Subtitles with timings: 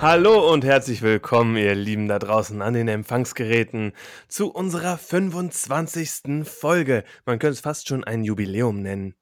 [0.00, 3.92] Hallo und herzlich willkommen, ihr Lieben da draußen an den Empfangsgeräten,
[4.28, 6.44] zu unserer 25.
[6.48, 7.02] Folge.
[7.26, 9.16] Man könnte es fast schon ein Jubiläum nennen.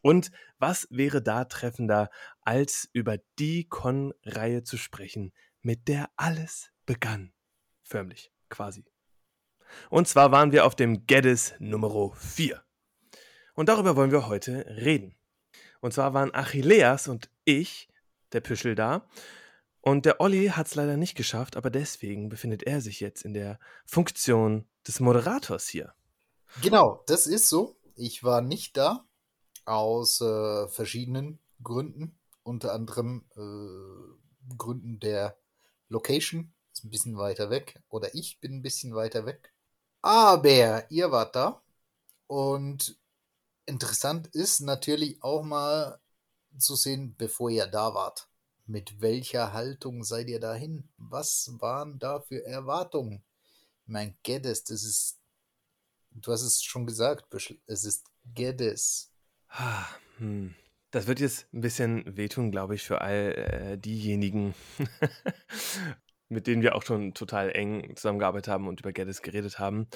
[0.00, 2.08] Und was wäre da treffender,
[2.40, 7.34] als über die Con-Reihe zu sprechen, mit der alles begann?
[7.82, 8.86] Förmlich, quasi.
[9.90, 12.62] Und zwar waren wir auf dem Geddes Nummer 4.
[13.52, 15.14] Und darüber wollen wir heute reden.
[15.80, 17.90] Und zwar waren Achilleas und ich,
[18.32, 19.06] der Püschel, da.
[19.82, 23.34] Und der Olli hat es leider nicht geschafft, aber deswegen befindet er sich jetzt in
[23.34, 25.92] der Funktion des Moderators hier.
[26.62, 27.76] Genau, das ist so.
[27.96, 29.04] Ich war nicht da,
[29.64, 32.18] aus äh, verschiedenen Gründen.
[32.44, 35.36] Unter anderem äh, Gründen der
[35.88, 36.52] Location.
[36.72, 37.80] Ist ein bisschen weiter weg.
[37.88, 39.52] Oder ich bin ein bisschen weiter weg.
[40.00, 41.60] Aber ihr wart da.
[42.28, 42.96] Und
[43.66, 46.00] interessant ist natürlich auch mal
[46.58, 48.28] zu sehen, bevor ihr da wart.
[48.72, 50.88] Mit welcher Haltung seid ihr dahin?
[50.96, 53.22] Was waren da für Erwartungen?
[53.84, 55.20] Mein Geddes, das ist.
[56.10, 57.26] Du hast es schon gesagt,
[57.66, 59.12] es ist Geddes.
[59.48, 59.84] Ah,
[60.16, 60.54] hm.
[60.90, 64.54] Das wird jetzt ein bisschen wehtun, glaube ich, für all äh, diejenigen,
[66.30, 69.86] mit denen wir auch schon total eng zusammengearbeitet haben und über Geddes geredet haben.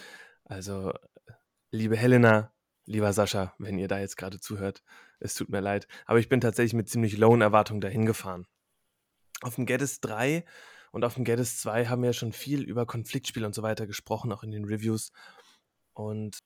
[0.45, 0.93] Also,
[1.71, 2.53] liebe Helena,
[2.85, 4.83] lieber Sascha, wenn ihr da jetzt gerade zuhört,
[5.19, 5.89] es tut mir leid.
[6.05, 8.47] Aber ich bin tatsächlich mit ziemlich lowen Erwartungen dahin gefahren.
[9.43, 10.45] Auf dem Geddes 3
[10.93, 13.87] und auf dem Geddes 2 haben wir ja schon viel über Konfliktspiel und so weiter
[13.87, 15.13] gesprochen, auch in den Reviews.
[15.93, 16.39] Und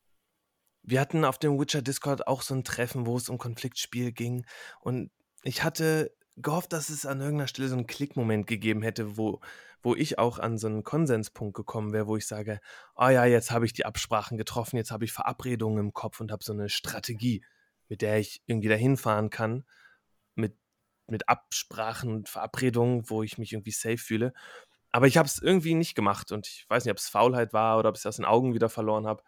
[0.83, 4.45] wir hatten auf dem Witcher Discord auch so ein Treffen, wo es um Konfliktspiel ging.
[4.81, 5.11] Und
[5.43, 9.41] ich hatte gehofft, dass es an irgendeiner Stelle so einen Klickmoment gegeben hätte, wo,
[9.83, 12.61] wo ich auch an so einen Konsenspunkt gekommen wäre, wo ich sage,
[12.97, 16.33] oh ja, jetzt habe ich die Absprachen getroffen, jetzt habe ich Verabredungen im Kopf und
[16.33, 17.45] habe so eine Strategie,
[17.89, 19.65] mit der ich irgendwie dahin fahren kann,
[21.11, 24.33] mit Absprachen und Verabredungen, wo ich mich irgendwie safe fühle.
[24.93, 27.79] Aber ich habe es irgendwie nicht gemacht und ich weiß nicht, ob es Faulheit war
[27.79, 29.23] oder ob ich es aus den Augen wieder verloren habe.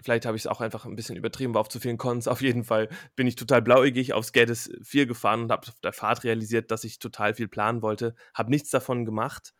[0.00, 2.28] Vielleicht habe ich es auch einfach ein bisschen übertrieben, war auf zu vielen Cons.
[2.28, 5.92] Auf jeden Fall bin ich total blauäugig aufs Gates 4 gefahren und habe auf der
[5.92, 8.14] Fahrt realisiert, dass ich total viel planen wollte.
[8.34, 9.54] Habe nichts davon gemacht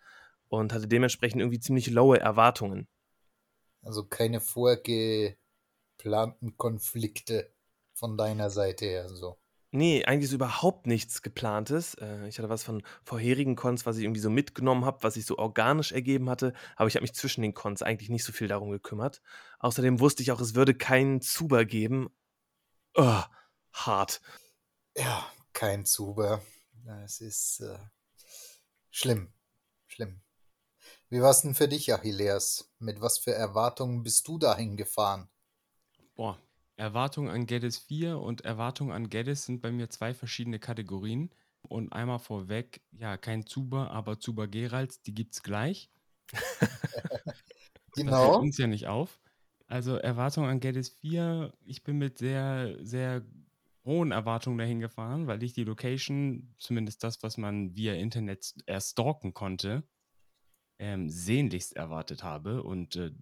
[0.48, 2.88] und hatte dementsprechend irgendwie ziemlich lowe Erwartungen.
[3.82, 5.36] Also keine vorgeplanten
[6.56, 7.52] Konflikte
[7.94, 9.41] von deiner Seite her so.
[9.74, 11.94] Nee, eigentlich ist überhaupt nichts Geplantes.
[11.94, 15.24] Äh, ich hatte was von vorherigen Cons, was ich irgendwie so mitgenommen habe, was sich
[15.24, 18.48] so organisch ergeben hatte, aber ich habe mich zwischen den Cons eigentlich nicht so viel
[18.48, 19.22] darum gekümmert.
[19.60, 22.10] Außerdem wusste ich auch, es würde keinen Zuber geben.
[22.94, 23.22] Oh,
[23.72, 24.20] hart.
[24.94, 26.42] Ja, kein Zuber.
[27.02, 27.78] Es ist äh,
[28.90, 29.32] schlimm.
[29.86, 30.20] Schlimm.
[31.08, 32.70] Wie war es denn für dich, Achilleas?
[32.78, 35.30] Mit was für Erwartungen bist du dahin gefahren?
[36.14, 36.38] Boah,
[36.76, 41.30] Erwartung an Geddes 4 und Erwartung an Geddes sind bei mir zwei verschiedene Kategorien.
[41.68, 45.90] Und einmal vorweg, ja, kein Zuber, aber Zuber Geralds, die gibt's gleich.
[46.28, 48.10] genau.
[48.10, 49.20] Das fällt uns ja nicht auf.
[49.68, 53.24] Also Erwartung an Geddes 4, ich bin mit sehr, sehr
[53.84, 58.92] hohen Erwartungen dahin gefahren, weil ich die Location, zumindest das, was man via Internet erst
[58.92, 59.82] stalken konnte,
[60.78, 62.62] ähm, sehnlichst erwartet habe.
[62.62, 63.12] Und äh,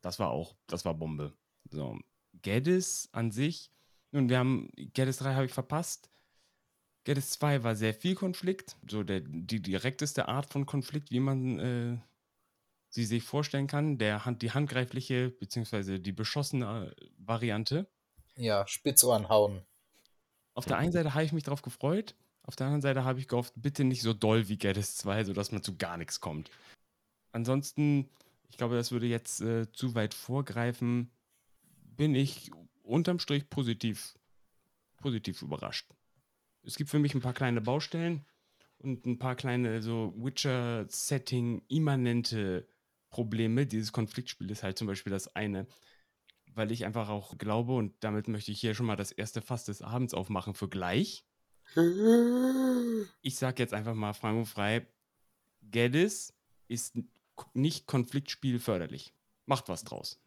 [0.00, 1.32] das war auch, das war Bombe.
[1.70, 1.98] So,
[2.42, 3.70] Geddes an sich,
[4.12, 6.10] nun, wir haben, Geddes 3 habe ich verpasst.
[7.04, 11.58] Geddes 2 war sehr viel Konflikt, so der, die direkteste Art von Konflikt, wie man
[11.58, 11.98] äh,
[12.88, 13.98] sie sich vorstellen kann.
[13.98, 15.98] Der Hand, die handgreifliche bzw.
[15.98, 17.86] die beschossene äh, Variante.
[18.36, 19.62] Ja, Spitzohren hauen.
[20.54, 23.28] Auf der einen Seite habe ich mich darauf gefreut, auf der anderen Seite habe ich
[23.28, 26.50] gehofft, bitte nicht so doll wie Geddes 2, sodass man zu gar nichts kommt.
[27.32, 28.10] Ansonsten,
[28.48, 31.10] ich glaube, das würde jetzt äh, zu weit vorgreifen
[32.00, 32.50] bin ich
[32.82, 34.18] unterm Strich positiv,
[35.02, 35.92] positiv überrascht.
[36.62, 38.24] Es gibt für mich ein paar kleine Baustellen
[38.78, 42.66] und ein paar kleine so Witcher-Setting-immanente
[43.10, 43.66] Probleme.
[43.66, 45.66] Dieses Konfliktspiel ist halt zum Beispiel das eine,
[46.54, 49.66] weil ich einfach auch glaube, und damit möchte ich hier schon mal das erste Fass
[49.66, 51.26] des Abends aufmachen für gleich.
[53.20, 54.86] Ich sage jetzt einfach mal frei und frei,
[55.60, 56.32] Geddes
[56.66, 56.98] ist
[57.52, 59.12] nicht Konfliktspiel förderlich.
[59.44, 60.18] Macht was draus.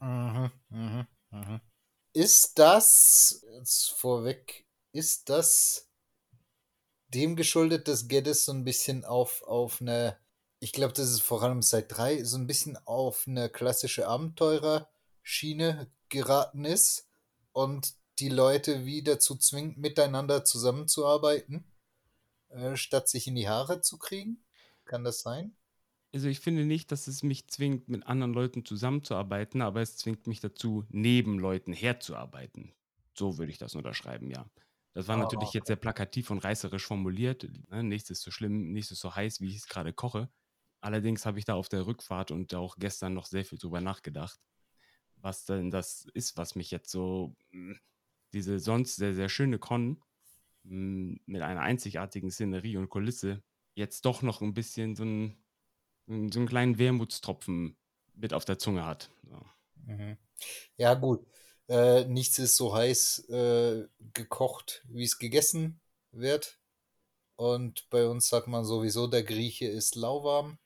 [0.00, 1.06] Mhm, mhm.
[1.30, 1.60] Mhm.
[2.12, 5.88] Ist das, jetzt vorweg, ist das
[7.08, 10.18] dem geschuldet, dass Geddes so ein bisschen auf, auf eine,
[10.60, 15.90] ich glaube, das ist vor allem seit drei, so ein bisschen auf eine klassische Abenteurerschiene
[16.08, 17.08] geraten ist
[17.52, 21.64] und die Leute wieder dazu zwingt, miteinander zusammenzuarbeiten,
[22.48, 24.44] äh, statt sich in die Haare zu kriegen?
[24.84, 25.56] Kann das sein?
[26.12, 30.26] Also ich finde nicht, dass es mich zwingt, mit anderen Leuten zusammenzuarbeiten, aber es zwingt
[30.26, 32.72] mich dazu, neben Leuten herzuarbeiten.
[33.16, 34.50] So würde ich das unterschreiben, ja.
[34.92, 37.48] Das war natürlich jetzt sehr plakativ und reißerisch formuliert.
[37.70, 37.84] Ne?
[37.84, 40.28] Nichts ist so schlimm, nichts ist so heiß, wie ich es gerade koche.
[40.80, 44.40] Allerdings habe ich da auf der Rückfahrt und auch gestern noch sehr viel drüber nachgedacht,
[45.16, 47.78] was denn das ist, was mich jetzt so, hm,
[48.32, 50.02] diese sonst sehr, sehr schöne Con
[50.64, 53.42] hm, mit einer einzigartigen Szenerie und Kulisse,
[53.74, 55.36] jetzt doch noch ein bisschen so, ein,
[56.10, 57.76] so einen kleinen Wermutstropfen
[58.14, 59.10] mit auf der Zunge hat.
[59.28, 59.40] So.
[59.86, 60.16] Mhm.
[60.76, 61.26] Ja, gut.
[61.68, 65.80] Äh, nichts ist so heiß äh, gekocht, wie es gegessen
[66.10, 66.58] wird.
[67.36, 70.58] Und bei uns sagt man sowieso, der Grieche ist lauwarm.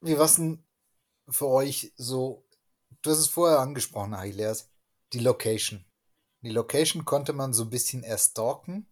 [0.00, 0.64] Wie was denn
[1.28, 2.44] für euch so?
[3.02, 4.70] Du hast es vorher angesprochen, Ahileas.
[5.12, 5.84] Die Location.
[6.42, 8.86] Die Location konnte man so ein bisschen erstalken.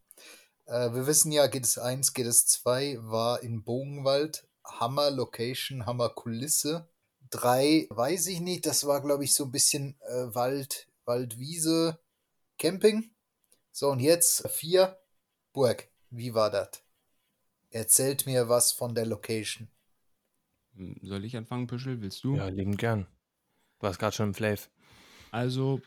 [0.66, 4.47] Äh, wir wissen ja, geht es 1, geht es 2 war in Bogenwald.
[4.68, 6.88] Hammer Location, Hammer Kulisse.
[7.30, 11.98] 3 weiß ich nicht, das war glaube ich so ein bisschen äh, Wald, Waldwiese,
[12.58, 13.10] Camping.
[13.72, 14.98] So, und jetzt vier,
[15.52, 15.88] Burg.
[16.10, 16.82] Wie war das?
[17.70, 19.68] Erzählt mir was von der Location.
[20.74, 22.00] Hm, soll ich anfangen, Püschel?
[22.00, 22.36] Willst du?
[22.36, 23.06] Ja, lieben gern.
[23.78, 24.70] Du warst gerade schon im Flav.
[25.30, 25.80] Also,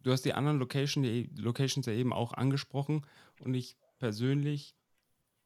[0.00, 3.06] du hast die anderen Location, die Locations ja eben auch angesprochen.
[3.40, 4.75] Und ich persönlich,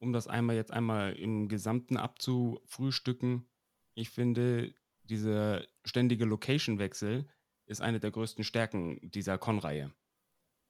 [0.01, 3.47] um das einmal jetzt einmal im Gesamten abzufrühstücken,
[3.95, 4.75] ich finde,
[5.05, 7.29] dieser ständige Location-Wechsel
[7.67, 9.93] ist eine der größten Stärken dieser Con-Reihe.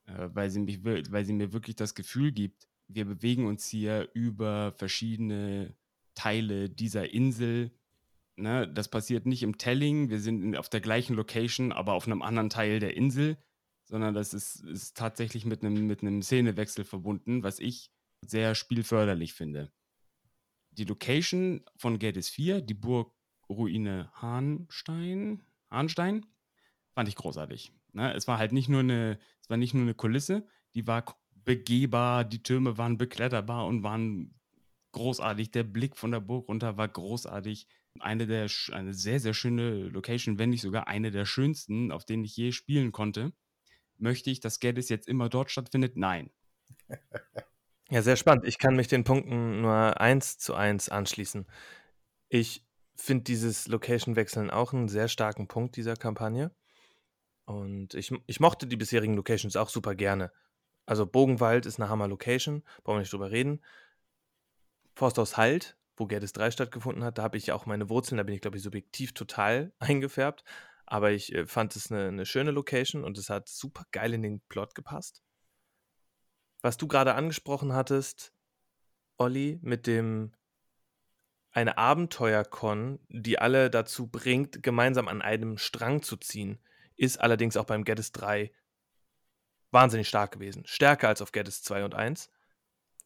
[0.05, 4.09] Äh, weil, sie mich, weil sie mir wirklich das Gefühl gibt, wir bewegen uns hier
[4.13, 5.75] über verschiedene
[6.13, 7.71] Teile dieser Insel.
[8.35, 8.67] Ne?
[8.67, 12.49] Das passiert nicht im Telling, wir sind auf der gleichen Location, aber auf einem anderen
[12.49, 13.37] Teil der Insel,
[13.85, 17.91] sondern das ist, ist tatsächlich mit einem, mit einem Szenewechsel verbunden, was ich
[18.21, 19.71] sehr spielförderlich finde.
[20.71, 26.25] Die Location von Geddes 4, die Burgruine Hahnstein, Hahnstein,
[26.93, 27.73] fand ich großartig.
[27.93, 28.13] Ne?
[28.13, 31.03] Es war halt nicht nur eine, es war nicht nur eine Kulisse, die war
[31.43, 34.39] begehbar, die Türme waren bekletterbar und waren
[34.91, 35.51] großartig.
[35.51, 37.67] Der Blick von der Burg runter war großartig.
[37.99, 42.23] Eine der eine sehr sehr schöne Location, wenn nicht sogar eine der schönsten, auf denen
[42.23, 43.33] ich je spielen konnte.
[43.97, 45.97] Möchte ich, dass Geddes jetzt immer dort stattfindet?
[45.97, 46.31] Nein.
[47.91, 48.45] Ja, sehr spannend.
[48.45, 51.45] Ich kann mich den Punkten nur eins zu eins anschließen.
[52.29, 52.65] Ich
[52.95, 56.55] finde dieses Location-Wechseln auch einen sehr starken Punkt dieser Kampagne.
[57.43, 60.31] Und ich, ich mochte die bisherigen Locations auch super gerne.
[60.85, 63.61] Also Bogenwald ist eine Hammer-Location, brauchen wir nicht drüber reden.
[64.95, 68.35] Forsthaus Halt, wo Gerdes 3 stattgefunden hat, da habe ich auch meine Wurzeln, da bin
[68.35, 70.45] ich, glaube ich, subjektiv total eingefärbt.
[70.85, 74.23] Aber ich äh, fand es eine, eine schöne Location und es hat super geil in
[74.23, 75.21] den Plot gepasst.
[76.61, 78.33] Was du gerade angesprochen hattest,
[79.17, 80.33] Olli, mit dem
[81.51, 86.59] eine Abenteuerkon, die alle dazu bringt, gemeinsam an einem Strang zu ziehen
[87.01, 88.51] ist allerdings auch beim Geddes 3
[89.71, 90.63] wahnsinnig stark gewesen.
[90.67, 92.29] Stärker als auf Geddes 2 und 1,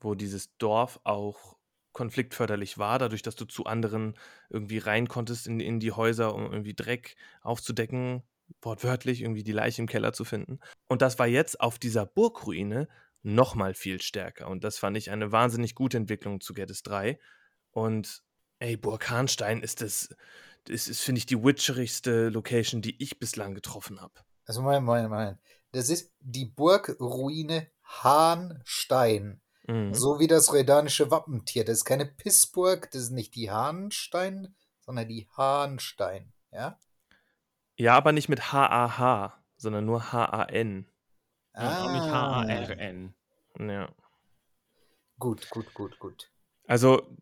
[0.02, 1.56] wo dieses Dorf auch
[1.94, 4.18] konfliktförderlich war, dadurch, dass du zu anderen
[4.50, 8.22] irgendwie rein konntest in, in die Häuser, um irgendwie Dreck aufzudecken,
[8.62, 10.60] wortwörtlich irgendwie die Leiche im Keller zu finden.
[10.90, 12.90] Und das war jetzt auf dieser Burgruine
[13.26, 14.48] nochmal viel stärker.
[14.48, 17.20] Und das fand ich eine wahnsinnig gute Entwicklung zu Geddes 3.
[17.72, 18.24] Und
[18.60, 20.16] ey, Burg Hahnstein ist das,
[20.66, 24.14] das ist, finde ich, die witcherigste Location, die ich bislang getroffen habe.
[24.46, 25.40] Also mein, mein, mein.
[25.72, 29.42] Das ist die Burgruine Hahnstein.
[29.68, 29.94] Mhm.
[29.94, 31.66] So wie das redanische Wappentier.
[31.66, 36.32] Das ist keine Pissburg, das ist nicht die Hahnstein, sondern die Hahnstein.
[36.52, 36.80] Ja?
[37.76, 40.88] Ja, aber nicht mit H-A-H, sondern nur H-A-N.
[41.56, 41.92] Ah.
[41.94, 43.14] Nicht H-A-R-N.
[43.60, 43.90] Ja.
[45.18, 46.30] Gut, gut, gut, gut.
[46.68, 47.18] Also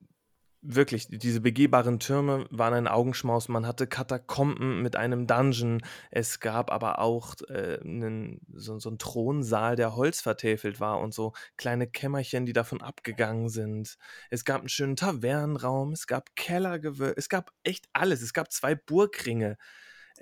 [0.64, 3.50] wirklich, diese begehbaren Türme waren ein Augenschmaus.
[3.50, 5.82] Man hatte Katakomben mit einem Dungeon.
[6.10, 11.14] Es gab aber auch äh, einen, so, so einen Thronsaal, der Holz vertäfelt war und
[11.14, 13.98] so kleine Kämmerchen, die davon abgegangen sind.
[14.30, 18.22] Es gab einen schönen Tavernenraum, es gab Kellergewölbe, es gab echt alles.
[18.22, 19.58] Es gab zwei Burgringe.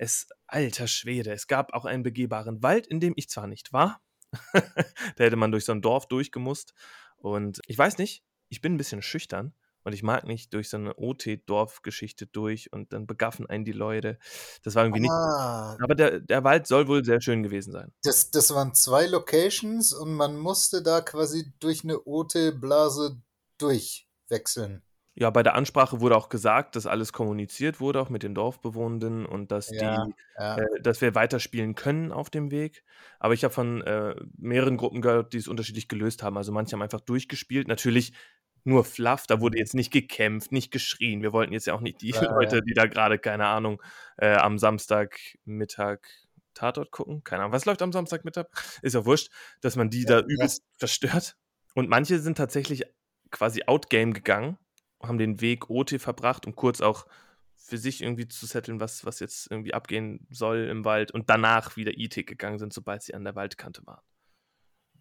[0.02, 4.00] Es, alter Schwede, es gab auch einen begehbaren Wald, in dem ich zwar nicht war.
[4.52, 6.74] da hätte man durch so ein Dorf durchgemusst.
[7.18, 9.54] Und ich weiß nicht, ich bin ein bisschen schüchtern.
[9.84, 14.18] Und ich mag nicht durch so eine OT-Dorfgeschichte durch und dann begaffen einen die Leute.
[14.64, 15.84] Das war irgendwie ah, nicht.
[15.84, 17.92] Aber der, der Wald soll wohl sehr schön gewesen sein.
[18.02, 23.22] Das, das waren zwei Locations und man musste da quasi durch eine OT-Blase
[23.58, 24.82] durchwechseln.
[25.14, 29.26] Ja, bei der Ansprache wurde auch gesagt, dass alles kommuniziert wurde, auch mit den Dorfbewohnenden
[29.26, 30.56] und dass, ja, die, ja.
[30.56, 32.82] Äh, dass wir weiterspielen können auf dem Weg.
[33.20, 36.38] Aber ich habe von äh, mehreren Gruppen gehört, die es unterschiedlich gelöst haben.
[36.38, 37.68] Also manche haben einfach durchgespielt.
[37.68, 38.14] Natürlich
[38.64, 41.20] nur Fluff, da wurde jetzt nicht gekämpft, nicht geschrien.
[41.20, 43.82] Wir wollten jetzt ja auch nicht die ja, Leute, die da gerade, keine Ahnung,
[44.16, 45.98] äh, am Samstagmittag
[46.54, 47.24] Tatort gucken.
[47.24, 48.46] Keine Ahnung, was läuft am Samstagmittag?
[48.82, 51.36] Ist ja wurscht, dass man die da übelst verstört.
[51.74, 52.84] Und manche sind tatsächlich
[53.30, 54.58] quasi Outgame gegangen,
[55.02, 57.06] haben den Weg OT verbracht, um kurz auch
[57.56, 61.76] für sich irgendwie zu setteln, was, was jetzt irgendwie abgehen soll im Wald und danach
[61.76, 64.02] wieder E-Tick gegangen sind, sobald sie an der Waldkante waren.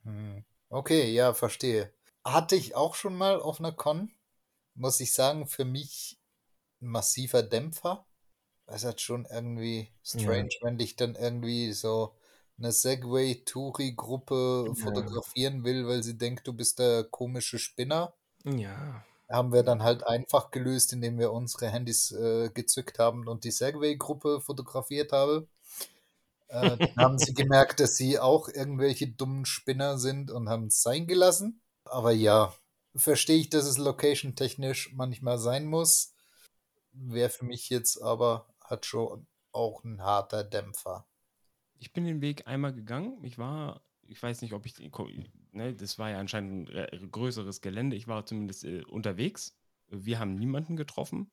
[0.04, 0.44] Hm.
[0.70, 1.92] Okay, ja, verstehe.
[2.24, 4.12] Hatte ich auch schon mal auf einer Con,
[4.76, 6.20] muss ich sagen, für mich
[6.82, 8.06] ein massiver Dämpfer.
[8.68, 10.60] Es hat schon irgendwie strange, ja.
[10.62, 12.16] wenn dich dann irgendwie so
[12.58, 14.74] eine Segway-Touri-Gruppe ja.
[14.76, 18.14] fotografieren will, weil sie denkt, du bist der komische Spinner.
[18.46, 19.04] Ja.
[19.32, 23.52] Haben wir dann halt einfach gelöst, indem wir unsere Handys äh, gezückt haben und die
[23.52, 25.48] Segway-Gruppe fotografiert habe.
[26.48, 30.82] Äh, dann haben sie gemerkt, dass sie auch irgendwelche dummen Spinner sind und haben es
[30.82, 31.62] sein gelassen.
[31.86, 32.54] Aber ja,
[32.96, 36.14] verstehe ich, dass es location-technisch manchmal sein muss.
[36.92, 41.06] Wäre für mich jetzt aber, hat schon auch ein harter Dämpfer.
[41.80, 43.24] Ich bin den Weg einmal gegangen.
[43.24, 44.76] Ich war, ich weiß nicht, ob ich,
[45.52, 47.96] ne, das war ja anscheinend ein größeres Gelände.
[47.96, 49.58] Ich war zumindest äh, unterwegs.
[49.88, 51.32] Wir haben niemanden getroffen.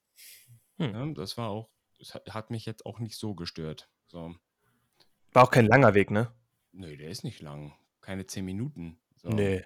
[0.79, 0.93] Hm.
[0.93, 3.89] Ja, das war auch, das hat, mich jetzt auch nicht so gestört.
[4.07, 4.35] So.
[5.33, 6.33] War auch kein langer Weg, ne?
[6.73, 7.75] Nee, der ist nicht lang.
[8.01, 9.01] Keine zehn Minuten.
[9.17, 9.31] So.
[9.31, 9.65] Nee.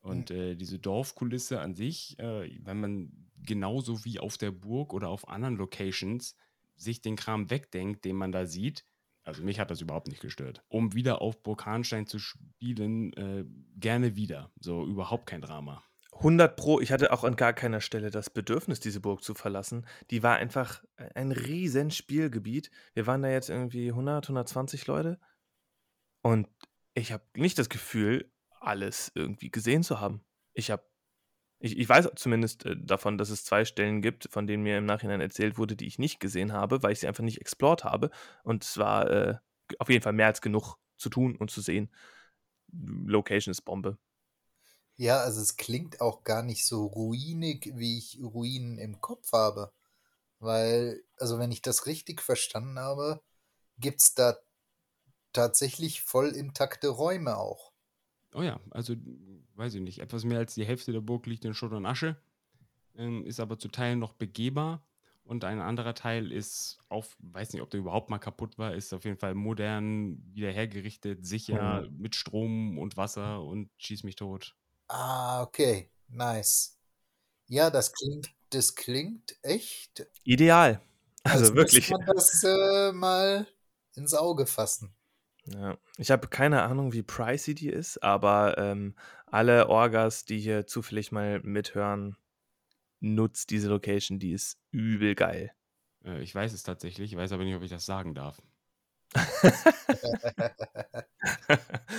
[0.00, 5.08] Und äh, diese Dorfkulisse an sich, äh, wenn man genauso wie auf der Burg oder
[5.08, 6.36] auf anderen Locations
[6.76, 8.86] sich den Kram wegdenkt, den man da sieht,
[9.24, 10.62] also mich hat das überhaupt nicht gestört.
[10.68, 13.44] Um wieder auf Burkanstein zu spielen, äh,
[13.76, 14.50] gerne wieder.
[14.60, 15.82] So überhaupt kein Drama.
[16.12, 19.86] 100 Pro, ich hatte auch an gar keiner Stelle das Bedürfnis, diese Burg zu verlassen.
[20.10, 20.84] Die war einfach
[21.14, 22.70] ein riesen Spielgebiet.
[22.92, 25.18] Wir waren da jetzt irgendwie 100, 120 Leute.
[26.22, 26.46] Und
[26.94, 30.20] ich habe nicht das Gefühl, alles irgendwie gesehen zu haben.
[30.52, 30.82] Ich habe,
[31.60, 34.86] ich, ich weiß zumindest äh, davon, dass es zwei Stellen gibt, von denen mir im
[34.86, 38.10] Nachhinein erzählt wurde, die ich nicht gesehen habe, weil ich sie einfach nicht explored habe.
[38.42, 39.38] Und es war äh,
[39.78, 41.90] auf jeden Fall mehr als genug zu tun und zu sehen.
[42.72, 43.98] Location ist Bombe.
[44.96, 49.72] Ja, also es klingt auch gar nicht so ruinig, wie ich Ruinen im Kopf habe.
[50.40, 53.20] Weil, also wenn ich das richtig verstanden habe,
[53.78, 54.36] gibt es da
[55.32, 57.72] tatsächlich voll intakte Räume auch.
[58.34, 58.94] Oh ja, also
[59.60, 62.16] weiß ich nicht, etwas mehr als die Hälfte der Burg liegt in Schutt und Asche,
[62.96, 64.82] ähm, ist aber zu Teilen noch begehbar
[65.22, 68.92] und ein anderer Teil ist auf, weiß nicht, ob der überhaupt mal kaputt war, ist
[68.92, 71.98] auf jeden Fall modern, wieder hergerichtet, sicher, mhm.
[71.98, 74.56] mit Strom und Wasser und schieß mich tot.
[74.88, 75.90] Ah, okay.
[76.08, 76.78] Nice.
[77.46, 80.06] Ja, das klingt, das klingt echt.
[80.24, 80.80] Ideal.
[81.22, 81.90] Also als wirklich.
[81.90, 83.46] Man das äh, mal
[83.94, 84.94] ins Auge fassen.
[85.46, 88.94] Ja, ich habe keine Ahnung, wie pricey die ist, aber ähm,
[89.30, 92.16] alle Orgas, die hier zufällig mal mithören,
[93.00, 95.52] nutzt diese Location, die ist übel geil.
[96.04, 98.42] Äh, ich weiß es tatsächlich, ich weiß aber nicht, ob ich das sagen darf.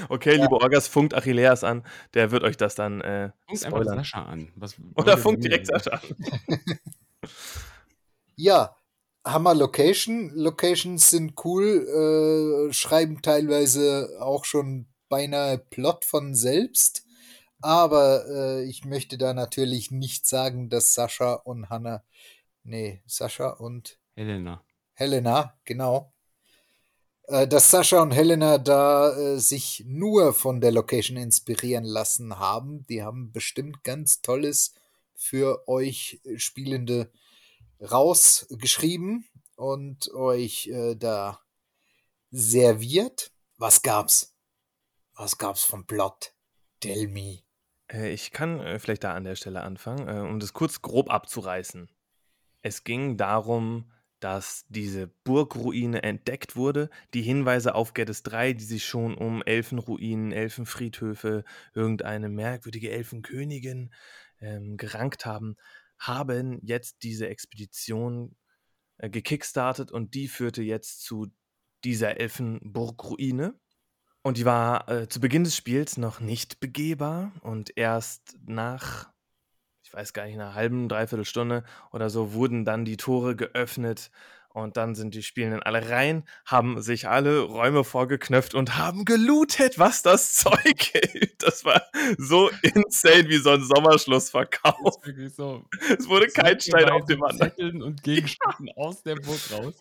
[0.09, 1.83] okay, liebe Orgas, funkt Achilleas an,
[2.13, 4.50] der wird euch das dann äh, Funkt einfach Sascha an.
[4.55, 6.01] Was Oder funkt direkt Sascha an.
[8.35, 8.77] ja,
[9.25, 10.31] Hammer Location.
[10.33, 17.05] Locations sind cool, äh, schreiben teilweise auch schon beinahe Plot von selbst.
[17.62, 22.03] Aber äh, ich möchte da natürlich nicht sagen, dass Sascha und Hannah,
[22.63, 24.63] nee, Sascha und Helena.
[24.94, 26.13] Helena, genau,
[27.32, 32.86] äh, dass Sascha und Helena da äh, sich nur von der Location inspirieren lassen haben.
[32.88, 34.74] Die haben bestimmt ganz Tolles
[35.15, 37.12] für euch Spielende
[37.80, 39.25] rausgeschrieben
[39.56, 41.39] und euch äh, da
[42.32, 43.32] serviert.
[43.58, 44.36] Was gab's?
[45.13, 46.34] Was gab's vom Plot?
[46.80, 47.44] Tell me.
[47.91, 51.12] Äh, ich kann äh, vielleicht da an der Stelle anfangen, äh, um das kurz grob
[51.12, 51.89] abzureißen.
[52.62, 56.89] Es ging darum, dass diese Burgruine entdeckt wurde.
[57.13, 61.43] Die Hinweise auf Geddes 3, die sich schon um Elfenruinen, Elfenfriedhöfe,
[61.74, 63.91] irgendeine merkwürdige Elfenkönigin
[64.39, 65.55] ähm, gerankt haben,
[65.98, 68.36] haben jetzt diese Expedition
[68.98, 71.27] äh, gekickstartet und die führte jetzt zu
[71.83, 73.60] dieser Elfenburgruine.
[74.24, 79.12] Und die war äh, zu Beginn des Spiels noch nicht begehbar und erst nach
[79.92, 84.10] ich weiß gar nicht, einer halben, dreiviertel Stunde oder so, wurden dann die Tore geöffnet
[84.48, 89.80] und dann sind die Spielenden alle rein, haben sich alle Räume vorgeknöpft und haben gelootet,
[89.80, 91.44] was das Zeug hält.
[91.44, 91.82] Das war
[92.18, 94.96] so insane wie so ein Sommerschlussverkauf.
[95.36, 95.66] So.
[95.98, 97.50] Es wurde kein Stein auf dem anderen.
[97.50, 98.74] Zetteln und Gegenständen ja.
[98.78, 99.75] aus der Burg raus.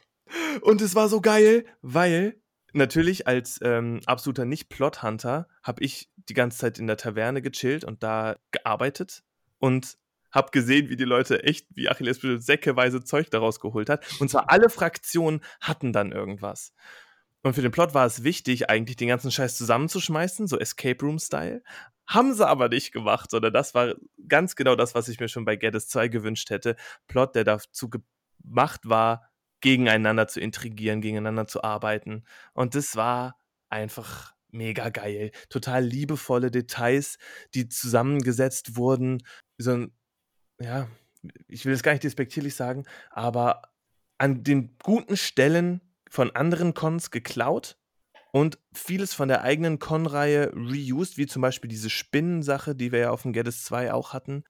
[0.63, 2.40] Und es war so geil, weil
[2.73, 8.03] natürlich als ähm, absoluter Nicht-Plot-Hunter habe ich die ganze Zeit in der Taverne gechillt und
[8.03, 9.23] da gearbeitet
[9.59, 9.99] und
[10.31, 14.05] habe gesehen, wie die Leute echt, wie Achilles säckeweise Zeug daraus geholt hat.
[14.21, 16.73] Und zwar alle Fraktionen hatten dann irgendwas.
[17.43, 21.63] Und für den Plot war es wichtig, eigentlich den ganzen Scheiß zusammenzuschmeißen, so Escape Room-Style.
[22.07, 23.95] Haben sie aber nicht gemacht, sondern das war
[24.29, 26.77] ganz genau das, was ich mir schon bei Geddes 2 gewünscht hätte.
[27.07, 29.30] Plot, der dazu gemacht war,
[29.61, 32.25] gegeneinander zu intrigieren, gegeneinander zu arbeiten.
[32.53, 33.39] Und das war
[33.69, 35.31] einfach mega geil.
[35.49, 37.19] Total liebevolle Details,
[37.55, 39.23] die zusammengesetzt wurden.
[39.59, 39.93] So ein,
[40.61, 40.89] ja,
[41.49, 43.63] ich will es gar nicht despektierlich sagen, aber
[44.19, 47.79] an den guten Stellen von anderen Cons geklaut
[48.33, 53.11] und vieles von der eigenen Con-Reihe reused, wie zum Beispiel diese Spinnensache, die wir ja
[53.11, 54.45] auf dem Geddes 2 auch hatten,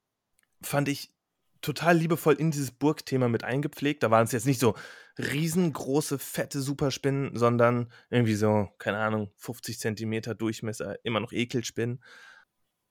[0.61, 1.13] fand ich
[1.61, 4.03] total liebevoll in dieses Burgthema mit eingepflegt.
[4.03, 4.75] Da waren es jetzt nicht so
[5.17, 12.03] riesengroße, fette Superspinnen, sondern irgendwie so, keine Ahnung, 50 Zentimeter Durchmesser, immer noch Ekelspinnen.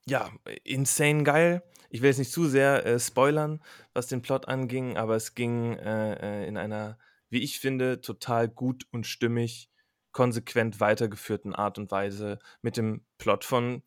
[0.06, 0.30] Ja,
[0.64, 1.62] insane geil.
[1.90, 3.62] Ich will jetzt nicht zu sehr äh, spoilern,
[3.92, 6.98] was den Plot anging, aber es ging äh, äh in einer,
[7.28, 9.70] wie ich finde, total gut und stimmig
[10.12, 13.82] konsequent weitergeführten Art und Weise mit dem Plot von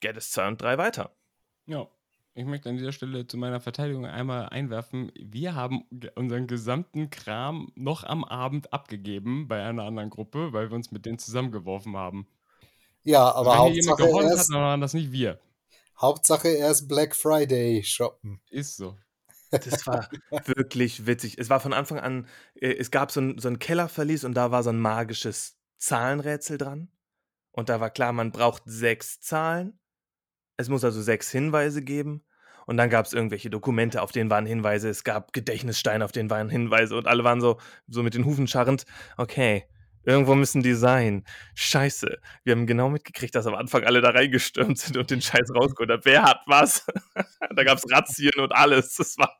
[0.00, 1.16] Geddes 2 und 3 weiter.
[1.66, 1.88] Ja,
[2.36, 5.84] ich möchte an dieser Stelle zu meiner Verteidigung einmal einwerfen, wir haben
[6.16, 11.06] unseren gesamten Kram noch am Abend abgegeben bei einer anderen Gruppe, weil wir uns mit
[11.06, 12.28] denen zusammengeworfen haben.
[13.04, 15.40] Ja, aber Wenn Hauptsache jemand gewonnen erst, hat, dann waren das nicht wir.
[15.98, 18.42] Hauptsache erst Black Friday shoppen.
[18.50, 18.98] Ist so.
[19.50, 20.10] Das war
[20.44, 21.38] wirklich witzig.
[21.38, 22.26] Es war von Anfang an,
[22.56, 26.58] äh, es gab so ein, so ein Kellerverlies und da war so ein magisches Zahlenrätsel
[26.58, 26.90] dran.
[27.52, 29.78] Und da war klar, man braucht sechs Zahlen.
[30.58, 32.25] Es muss also sechs Hinweise geben.
[32.66, 34.88] Und dann gab es irgendwelche Dokumente, auf denen waren Hinweise.
[34.88, 36.96] Es gab Gedächtnissteine, auf denen waren Hinweise.
[36.96, 37.58] Und alle waren so,
[37.88, 38.84] so mit den Hufen scharrend.
[39.16, 39.64] Okay,
[40.06, 41.24] Irgendwo müssen die sein.
[41.56, 42.18] Scheiße.
[42.44, 45.90] Wir haben genau mitgekriegt, dass am Anfang alle da reingestürmt sind und den Scheiß rausgeholt
[45.90, 46.04] haben.
[46.04, 46.86] Wer hat was?
[47.56, 48.94] da gab es Razzien und alles.
[48.94, 49.36] Das war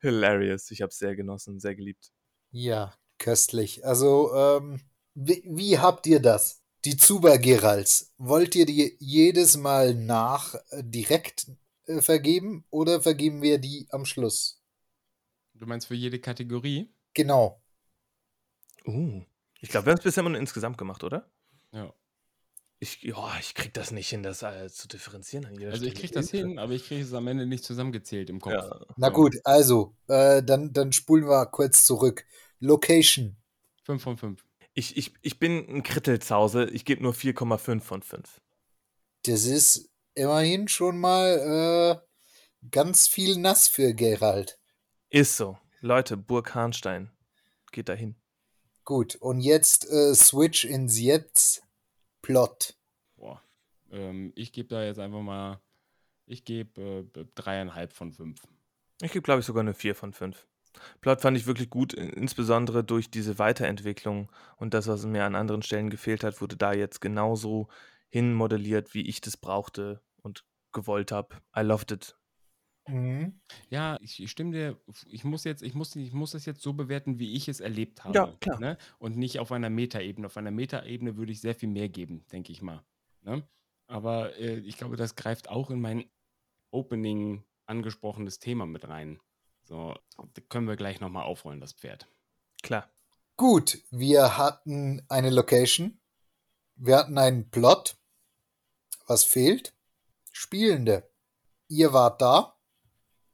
[0.00, 0.70] hilarious.
[0.70, 2.12] Ich habe es sehr genossen, sehr geliebt.
[2.50, 3.84] Ja, köstlich.
[3.84, 4.80] Also, ähm,
[5.14, 6.62] wie, wie habt ihr das?
[6.86, 11.48] Die Zuba Gerals, wollt ihr die jedes Mal nach äh, direkt
[11.86, 14.62] äh, vergeben oder vergeben wir die am Schluss?
[15.54, 16.92] Du meinst für jede Kategorie?
[17.14, 17.62] Genau.
[18.86, 19.22] Uh.
[19.60, 21.30] Ich glaube, wir haben es bisher immer insgesamt gemacht, oder?
[21.72, 21.92] Ja.
[22.78, 25.46] Ich, ja, ich krieg das nicht hin, das äh, zu differenzieren.
[25.46, 26.00] An jeder Also ich Stelle.
[26.02, 28.52] krieg das hin, aber ich kriege es am Ende nicht zusammengezählt im Kopf.
[28.52, 28.80] Ja.
[28.96, 32.26] Na gut, also, äh, dann, dann spulen wir kurz zurück.
[32.60, 33.36] Location.
[33.84, 34.44] 5 von 5.
[34.74, 36.66] Ich, ich, ich bin ein Krittelzause.
[36.66, 38.42] Ich gebe nur 4,5 von 5.
[39.24, 44.58] Das ist immerhin schon mal äh, ganz viel nass für Gerald.
[45.10, 45.58] Ist so.
[45.80, 47.10] Leute, Burg Harnstein.
[47.70, 48.16] Geht dahin.
[48.84, 51.62] Gut, und jetzt äh, Switch ins Jetzt.
[52.22, 52.76] Plot.
[53.16, 53.42] Boah.
[53.90, 55.60] Ähm, ich gebe da jetzt einfach mal,
[56.26, 58.42] ich gebe äh, dreieinhalb von fünf.
[59.02, 60.46] Ich gebe, glaube ich, sogar eine 4 von 5.
[61.00, 65.34] Plot fand ich wirklich gut, in- insbesondere durch diese Weiterentwicklung und das, was mir an
[65.34, 67.68] anderen Stellen gefehlt hat, wurde da jetzt genauso
[68.08, 70.00] hinmodelliert, wie ich das brauchte
[70.76, 71.36] gewollt habe.
[71.56, 72.16] I loved it.
[72.88, 73.40] Mhm.
[73.68, 76.72] Ja, ich, ich stimme dir, ich muss jetzt, ich muss, ich muss das jetzt so
[76.72, 78.14] bewerten, wie ich es erlebt habe.
[78.14, 78.60] Ja, klar.
[78.60, 78.78] Ne?
[78.98, 80.26] Und nicht auf einer Metaebene.
[80.26, 82.84] Auf einer Metaebene würde ich sehr viel mehr geben, denke ich mal.
[83.22, 83.42] Ne?
[83.88, 86.04] Aber äh, ich glaube, das greift auch in mein
[86.70, 89.20] Opening angesprochenes Thema mit rein.
[89.64, 92.08] So, da können wir gleich nochmal aufrollen, das Pferd.
[92.62, 92.88] Klar.
[93.36, 96.00] Gut, wir hatten eine Location.
[96.76, 97.96] Wir hatten einen Plot.
[99.06, 99.75] Was fehlt?
[100.38, 101.08] Spielende.
[101.66, 102.58] Ihr wart da.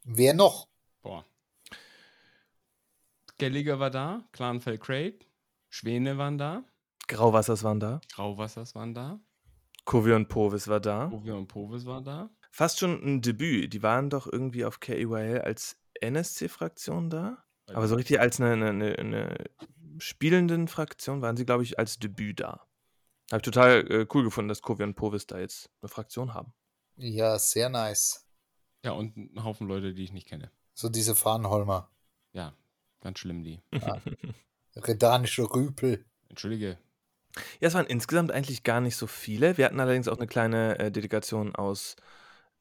[0.05, 0.69] Wer noch?
[1.03, 1.27] Boah.
[3.39, 5.27] Gelliger war da, Clanfell Crate,
[5.69, 6.65] Schwäne waren da,
[7.09, 8.01] Grauwassers waren da.
[8.13, 9.21] Grauwassers waren da,
[9.85, 11.11] Kovi und Povis war da.
[11.11, 12.31] Ovia und Povis war da.
[12.53, 13.73] Fast schon ein Debüt.
[13.73, 17.45] Die waren doch irgendwie auf KEYL als NSC-Fraktion da.
[17.67, 19.51] Aber so richtig als eine, eine, eine, eine
[19.99, 22.69] spielenden Fraktion waren sie, glaube ich, als Debüt da.
[23.33, 26.53] Habe ich total äh, cool gefunden, dass Kovi und Povis da jetzt eine Fraktion haben.
[26.97, 28.27] Ja, sehr nice.
[28.85, 30.51] Ja, und ein Haufen Leute, die ich nicht kenne.
[30.75, 31.91] So diese Farnholmer.
[32.33, 32.55] Ja,
[33.01, 33.61] ganz schlimm die.
[34.77, 36.05] Redanische Rüpel.
[36.29, 36.79] Entschuldige.
[37.61, 39.57] Ja, es waren insgesamt eigentlich gar nicht so viele.
[39.57, 41.97] Wir hatten allerdings auch eine kleine äh, Delegation aus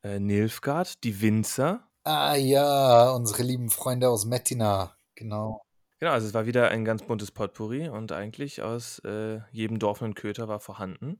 [0.03, 1.87] äh, Nilfgaard, die Winzer.
[2.03, 4.95] Ah ja, unsere lieben Freunde aus Mettina.
[5.15, 5.61] Genau.
[5.99, 10.01] Genau, also es war wieder ein ganz buntes Potpourri und eigentlich aus äh, jedem Dorf
[10.01, 11.19] und Köter war vorhanden.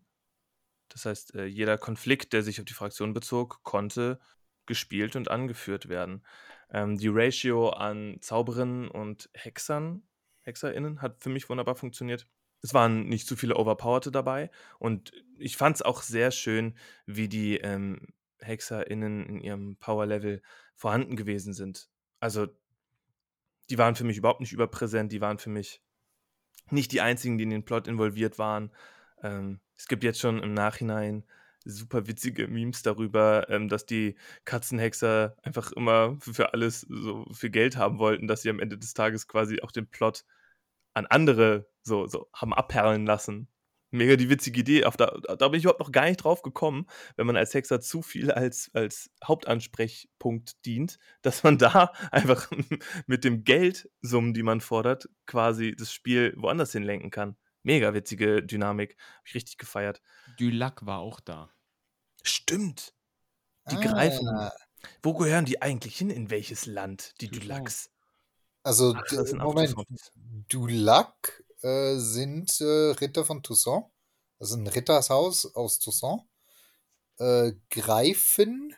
[0.94, 4.20] Das heißt, äh, jeder Konflikt, der sich auf die Fraktion bezog, konnte
[4.66, 6.26] gespielt und angeführt werden.
[6.72, 10.04] Ähm, die Ratio an Zauberinnen und Hexern,
[10.42, 12.28] HexerInnen, hat für mich wunderbar funktioniert.
[12.62, 17.28] Es waren nicht zu viele Overpowerte dabei und ich fand es auch sehr schön, wie
[17.28, 18.08] die ähm,
[18.40, 20.42] HexerInnen in ihrem Power-Level
[20.76, 21.90] vorhanden gewesen sind.
[22.20, 22.48] Also
[23.70, 25.82] die waren für mich überhaupt nicht überpräsent, die waren für mich
[26.70, 28.72] nicht die einzigen, die in den Plot involviert waren.
[29.22, 31.24] Ähm, es gibt jetzt schon im Nachhinein
[31.66, 37.78] super witzige Memes darüber, ähm, dass die Katzenhexer einfach immer für, alles so viel Geld
[37.78, 40.26] haben wollten, dass sie am Ende des Tages quasi auch den Plot
[40.94, 43.48] an andere so, so haben abperlen lassen.
[43.94, 44.86] Mega die witzige Idee.
[44.86, 47.82] Auf da, da bin ich überhaupt noch gar nicht drauf gekommen, wenn man als Hexer
[47.82, 52.50] zu viel als, als Hauptansprechpunkt dient, dass man da einfach
[53.06, 57.36] mit dem Geldsummen, die man fordert, quasi das Spiel woanders hinlenken kann.
[57.64, 58.98] Mega witzige Dynamik.
[58.98, 60.02] Habe ich richtig gefeiert.
[60.38, 61.50] Dulac war auch da.
[62.24, 62.94] Stimmt.
[63.70, 63.82] Die Ah.
[63.82, 64.50] greifen.
[65.04, 66.10] Wo gehören die eigentlich hin?
[66.10, 67.14] In welches Land?
[67.22, 67.30] Die.
[67.30, 67.92] Dulacs.
[68.64, 69.76] Also, Ach, das Moment.
[70.50, 73.86] Dulac äh, sind äh, Ritter von Toussaint.
[74.40, 76.24] Also ein Rittershaus aus Toussaint.
[77.20, 78.76] Äh, Greifen.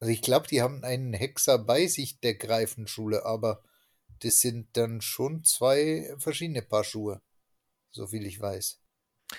[0.00, 3.62] Also ich glaube, die haben einen Hexer bei sich der Greifenschule, aber
[4.20, 7.20] das sind dann schon zwei verschiedene Paar Schuhe.
[7.90, 8.80] So viel ich weiß.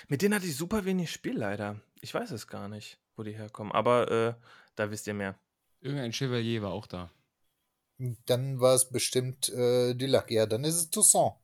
[0.08, 1.80] Mit denen hatte ich super wenig Spiel leider.
[2.00, 3.72] Ich weiß es gar nicht, wo die herkommen.
[3.72, 4.34] Aber äh,
[4.76, 5.38] da wisst ihr mehr.
[5.80, 7.10] Irgendein Chevalier war auch da.
[8.26, 10.30] Dann war es bestimmt äh, Dulac.
[10.30, 11.34] Ja, dann ist es Toussaint.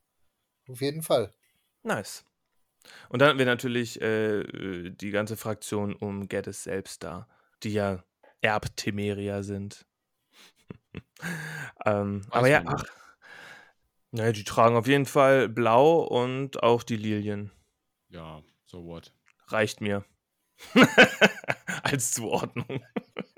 [0.68, 1.32] Auf jeden Fall.
[1.82, 2.24] Nice.
[3.08, 7.28] Und dann haben wir natürlich äh, äh, die ganze Fraktion um Geddes selbst da,
[7.62, 8.04] die ja
[8.40, 9.86] Erbtemeria sind.
[11.84, 12.84] ähm, aber ja, ach.
[14.10, 17.50] Naja, die tragen auf jeden Fall blau und auch die Lilien.
[18.08, 19.12] Ja, so what.
[19.48, 20.04] Reicht mir.
[21.82, 22.82] Als Zuordnung.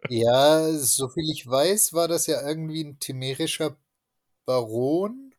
[0.09, 3.77] Ja, soviel ich weiß, war das ja irgendwie ein temerischer
[4.47, 5.35] Baron,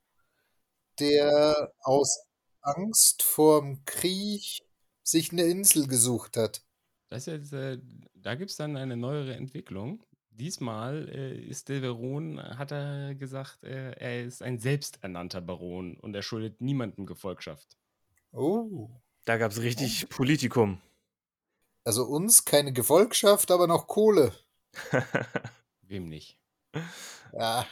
[1.00, 2.20] der aus
[2.62, 4.62] Angst vorm Krieg
[5.04, 6.64] sich eine Insel gesucht hat.
[7.10, 7.80] Das ist äh,
[8.14, 10.04] da gibt es dann eine neuere Entwicklung.
[10.40, 16.16] Diesmal äh, ist der Baron, hat er gesagt, äh, er ist ein selbsternannter Baron und
[16.16, 17.78] er schuldet niemandem Gefolgschaft.
[18.32, 18.90] Oh.
[19.26, 20.82] Da gab es richtig Politikum.
[21.84, 24.32] Also uns keine Gefolgschaft, aber noch Kohle.
[25.82, 26.38] Wem nicht?
[27.34, 27.66] Ja,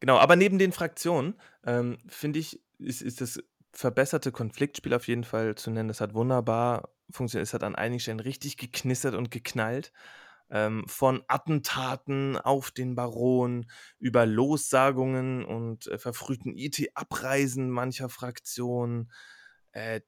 [0.00, 1.34] Genau, aber neben den Fraktionen
[1.64, 5.88] ähm, finde ich, ist, ist das verbesserte Konfliktspiel auf jeden Fall zu nennen.
[5.88, 7.46] Das hat wunderbar funktioniert.
[7.46, 9.92] Es hat an einigen Stellen richtig geknistert und geknallt.
[10.50, 19.12] Ähm, von Attentaten auf den Baron über Lossagungen und äh, verfrühten IT-Abreisen mancher Fraktionen.
[19.72, 20.00] Äh,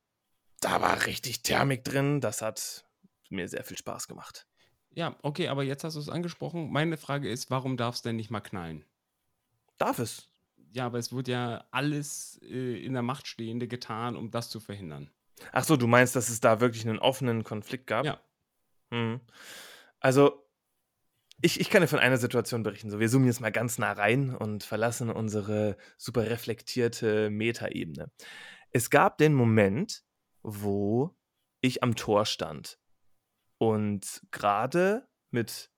[0.60, 2.20] da war richtig Thermik drin.
[2.20, 2.84] Das hat
[3.30, 4.46] mir sehr viel Spaß gemacht.
[4.90, 6.70] Ja, okay, aber jetzt hast du es angesprochen.
[6.70, 8.84] Meine Frage ist, warum darf es denn nicht mal knallen?
[9.78, 10.28] Darf es?
[10.72, 14.60] Ja, aber es wird ja alles äh, in der Macht Stehende getan, um das zu
[14.60, 15.10] verhindern.
[15.50, 18.04] Ach so, du meinst, dass es da wirklich einen offenen Konflikt gab?
[18.04, 18.20] Ja.
[18.90, 19.20] Hm.
[20.02, 20.44] Also,
[21.40, 22.90] ich, ich kann dir von einer Situation berichten.
[22.90, 28.10] So, wir zoomen jetzt mal ganz nah rein und verlassen unsere super reflektierte Metaebene.
[28.70, 30.02] Es gab den Moment,
[30.42, 31.16] wo
[31.60, 32.78] ich am Tor stand
[33.58, 35.70] und gerade mit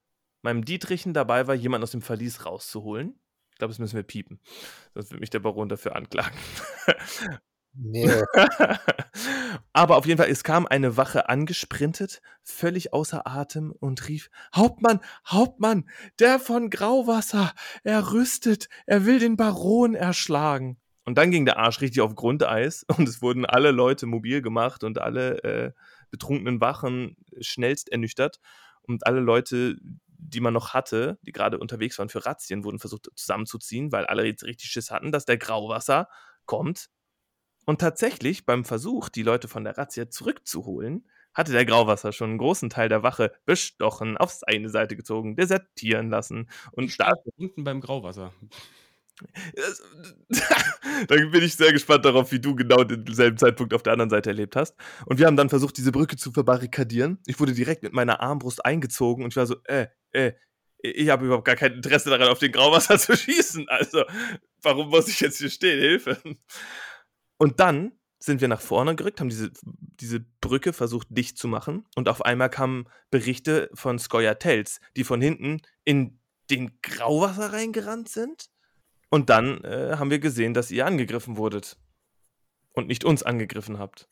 [0.42, 3.20] meinem Dietrichen dabei war, jemanden aus dem Verlies rauszuholen.
[3.50, 4.40] Ich glaube, das müssen wir piepen.
[4.94, 6.38] Sonst wird mich der Baron dafür anklagen.
[7.74, 8.06] nee,
[9.72, 15.00] Aber auf jeden Fall, es kam eine Wache angesprintet, völlig außer Atem und rief: Hauptmann,
[15.26, 15.88] Hauptmann,
[16.18, 20.78] der von Grauwasser, er rüstet, er will den Baron erschlagen.
[21.04, 24.84] Und dann ging der Arsch richtig auf Grundeis und es wurden alle Leute mobil gemacht
[24.84, 25.72] und alle äh,
[26.10, 28.40] betrunkenen Wachen schnellst ernüchtert.
[28.82, 33.08] Und alle Leute, die man noch hatte, die gerade unterwegs waren für Razzien, wurden versucht
[33.14, 36.08] zusammenzuziehen, weil alle jetzt richtig Schiss hatten, dass der Grauwasser
[36.44, 36.90] kommt
[37.66, 42.38] und tatsächlich beim Versuch, die Leute von der Razzia zurückzuholen, hatte der Grauwasser schon einen
[42.38, 46.48] großen Teil der Wache bestochen, auf seine Seite gezogen, desertieren lassen.
[46.72, 48.32] Und da, Unten beim Grauwasser.
[51.08, 54.30] da bin ich sehr gespannt darauf, wie du genau denselben Zeitpunkt auf der anderen Seite
[54.30, 54.74] erlebt hast.
[55.06, 57.18] Und wir haben dann versucht, diese Brücke zu verbarrikadieren.
[57.26, 60.32] Ich wurde direkt mit meiner Armbrust eingezogen und ich war so, äh, äh,
[60.78, 63.68] ich habe überhaupt gar kein Interesse daran, auf den Grauwasser zu schießen.
[63.68, 64.04] Also,
[64.62, 65.80] warum muss ich jetzt hier stehen?
[65.80, 66.18] Hilfe.
[67.36, 71.86] Und dann sind wir nach vorne gerückt, haben diese, diese Brücke versucht dicht zu machen
[71.94, 76.18] und auf einmal kamen Berichte von Skoyatels, die von hinten in
[76.50, 78.48] den Grauwasser reingerannt sind.
[79.10, 81.76] Und dann äh, haben wir gesehen, dass ihr angegriffen wurdet
[82.72, 84.08] und nicht uns angegriffen habt.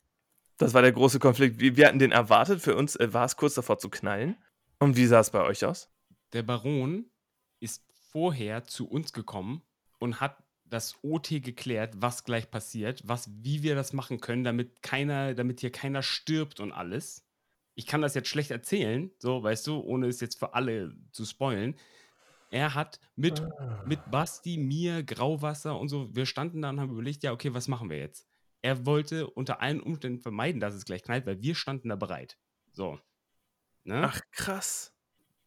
[0.57, 1.59] Das war der große Konflikt.
[1.59, 4.37] Wir, wir hatten den erwartet, für uns äh, war es kurz davor zu knallen.
[4.79, 5.89] Und wie sah es bei euch aus?
[6.33, 7.09] Der Baron
[7.59, 9.63] ist vorher zu uns gekommen
[9.99, 10.42] und hat
[10.73, 15.59] das OT geklärt, was gleich passiert, was, wie wir das machen können, damit keiner, damit
[15.59, 17.25] hier keiner stirbt und alles.
[17.75, 21.25] Ich kann das jetzt schlecht erzählen, so, weißt du, ohne es jetzt für alle zu
[21.25, 21.75] spoilen.
[22.51, 23.41] Er hat mit,
[23.85, 27.67] mit Basti, mir, Grauwasser und so, wir standen da und haben überlegt, ja, okay, was
[27.67, 28.27] machen wir jetzt?
[28.61, 32.37] Er wollte unter allen Umständen vermeiden, dass es gleich knallt, weil wir standen da bereit.
[32.71, 32.99] So.
[33.83, 34.01] Ne?
[34.05, 34.92] Ach, krass.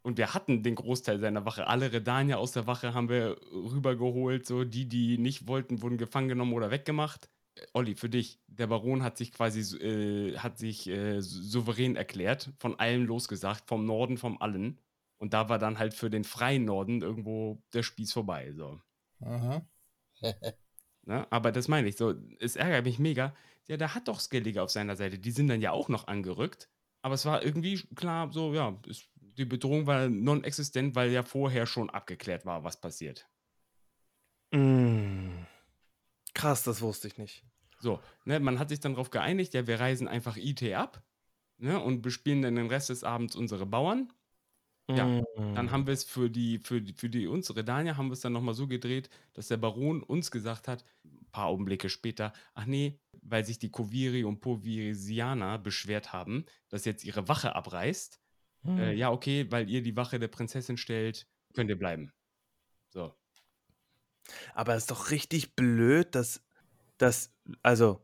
[0.07, 1.67] Und wir hatten den Großteil seiner Wache.
[1.67, 4.47] Alle Redanier aus der Wache haben wir rübergeholt.
[4.47, 7.29] So, die, die nicht wollten, wurden gefangen genommen oder weggemacht.
[7.57, 12.53] Äh, Olli, für dich, der Baron hat sich quasi äh, hat sich äh, souverän erklärt,
[12.61, 14.79] von allem losgesagt, vom Norden, vom allen.
[15.19, 18.53] Und da war dann halt für den freien Norden irgendwo der Spieß vorbei.
[18.53, 18.79] So.
[19.19, 19.63] Mhm.
[21.09, 21.25] Ne?
[21.31, 23.33] Aber das meine ich so, es ärgert mich mega.
[23.69, 25.21] Ja, der hat doch Skellige auf seiner Seite.
[25.21, 26.69] Die sind dann ja auch noch angerückt.
[27.07, 31.67] Aber es war irgendwie klar, so, ja, es, die Bedrohung war non-existent, weil ja vorher
[31.67, 33.29] schon abgeklärt war, was passiert.
[34.53, 35.45] Mm.
[36.35, 37.45] Krass, das wusste ich nicht.
[37.79, 41.03] So, ne, man hat sich dann darauf geeinigt, ja, wir reisen einfach IT ab
[41.59, 44.13] ne, und bespielen dann den Rest des Abends unsere Bauern.
[44.89, 45.71] Ja, dann Mm.
[45.73, 48.33] haben wir es für die, für die, für die unsere Dania haben wir es dann
[48.33, 53.01] nochmal so gedreht, dass der Baron uns gesagt hat, ein paar Augenblicke später, ach nee,
[53.21, 58.21] weil sich die Koviri und Povirisianer beschwert haben, dass jetzt ihre Wache abreißt.
[58.65, 58.97] Äh, Hm.
[58.97, 62.13] ja, okay, weil ihr die Wache der Prinzessin stellt, könnt ihr bleiben.
[62.91, 63.15] So.
[64.55, 66.43] Aber es ist doch richtig blöd, dass,
[66.99, 68.01] dass, also,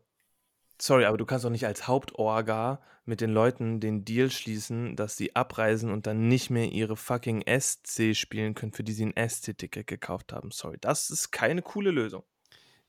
[0.80, 5.16] sorry, aber du kannst doch nicht als Hauptorga mit den Leuten den Deal schließen, dass
[5.16, 9.28] sie abreisen und dann nicht mehr ihre fucking SC spielen können, für die sie ein
[9.28, 10.50] SC-Ticket gekauft haben.
[10.52, 12.24] Sorry, das ist keine coole Lösung.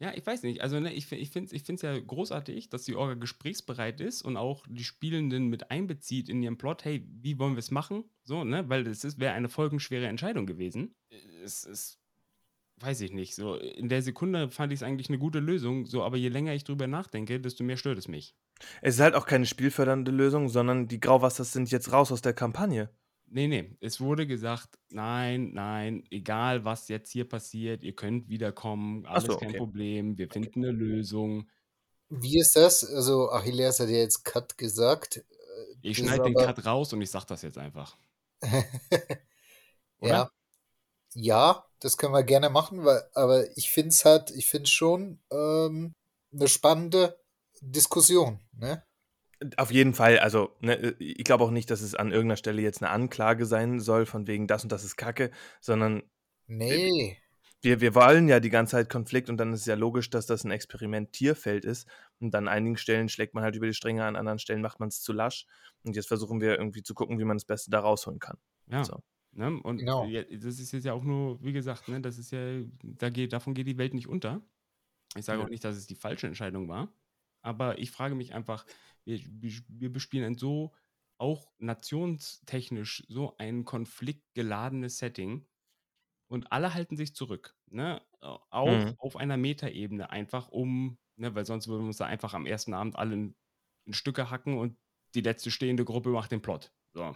[0.03, 0.59] Ja, ich weiß nicht.
[0.59, 4.65] Also, ne, ich, ich finde es ja großartig, dass die Orga gesprächsbereit ist und auch
[4.67, 6.83] die Spielenden mit einbezieht in ihren Plot.
[6.83, 8.03] Hey, wie wollen wir es machen?
[8.25, 8.67] So, ne?
[8.67, 10.93] Weil das wäre eine folgenschwere Entscheidung gewesen.
[11.41, 12.01] Es ist,
[12.81, 13.33] weiß ich nicht.
[13.33, 15.85] So, in der Sekunde fand ich es eigentlich eine gute Lösung.
[15.85, 18.35] So, aber je länger ich drüber nachdenke, desto mehr stört es mich.
[18.81, 22.33] Es ist halt auch keine spielfördernde Lösung, sondern die Grauwassers sind jetzt raus aus der
[22.33, 22.89] Kampagne.
[23.35, 23.75] Nee, nee.
[23.81, 29.37] Es wurde gesagt, nein, nein, egal was jetzt hier passiert, ihr könnt wiederkommen, alles so,
[29.37, 29.57] kein okay.
[29.57, 31.49] Problem, wir finden eine Lösung.
[32.09, 32.83] Wie ist das?
[32.85, 35.17] Also, Achilles hat ja jetzt Cut gesagt.
[35.17, 35.23] äh,
[35.81, 37.97] Ich schneide den aber- Cut raus und ich sag das jetzt einfach.
[40.01, 40.29] Ja.
[41.15, 45.21] Ja, das können wir gerne machen, weil, aber ich finde es halt, ich finde schon
[45.31, 45.93] ähm,
[46.33, 47.17] eine spannende
[47.61, 48.83] Diskussion, ne?
[49.57, 52.81] Auf jeden Fall, also ne, ich glaube auch nicht, dass es an irgendeiner Stelle jetzt
[52.81, 56.03] eine Anklage sein soll, von wegen das und das ist Kacke, sondern
[56.47, 57.17] Nee.
[57.61, 60.25] wir, wir wollen ja die ganze Zeit Konflikt und dann ist es ja logisch, dass
[60.25, 61.87] das ein Experimentierfeld ist.
[62.19, 64.89] Und an einigen Stellen schlägt man halt über die Stränge, an anderen Stellen macht man
[64.89, 65.45] es zu lasch.
[65.83, 68.37] Und jetzt versuchen wir irgendwie zu gucken, wie man das Beste da rausholen kann.
[68.67, 68.83] Ja.
[68.83, 69.01] So.
[69.31, 69.47] Ne?
[69.63, 70.05] Und Genau.
[70.05, 73.33] ja, das ist jetzt ja auch nur, wie gesagt, ne, das ist ja, da geht,
[73.33, 74.41] davon geht die Welt nicht unter.
[75.15, 75.45] Ich sage Nö.
[75.45, 76.93] auch nicht, dass es die falsche Entscheidung war.
[77.43, 78.65] Aber ich frage mich einfach,
[79.05, 79.19] wir,
[79.67, 80.73] wir bespielen ein so,
[81.17, 85.45] auch nationstechnisch, so ein konfliktgeladenes Setting.
[86.27, 87.55] Und alle halten sich zurück.
[87.67, 88.01] Ne?
[88.21, 88.95] Auch Mhm.
[88.97, 92.73] auf einer Metaebene, einfach um, ne, weil sonst würden wir uns da einfach am ersten
[92.73, 93.35] Abend alle in,
[93.85, 94.77] in Stücke hacken und
[95.13, 96.73] die letzte stehende Gruppe macht den Plot.
[96.93, 97.15] So.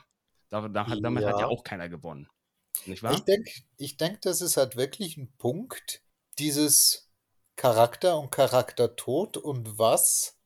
[0.50, 1.48] Da, da, hat- damit hat ja Ja.
[1.48, 2.30] auch keiner gewonnen.
[2.86, 3.14] Nicht wahr?
[3.16, 6.04] Ich denke, ich denk, das ist halt wirklich ein Punkt,
[6.38, 7.07] dieses
[7.58, 10.38] Charakter und Charaktertod und was,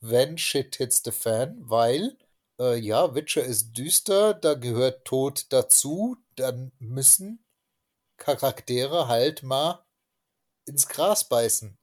[0.00, 2.18] wenn Shit hits the fan, weil,
[2.60, 7.44] äh, ja, Witcher ist düster, da gehört Tod dazu, dann müssen
[8.18, 9.84] Charaktere halt mal
[10.66, 11.78] ins Gras beißen.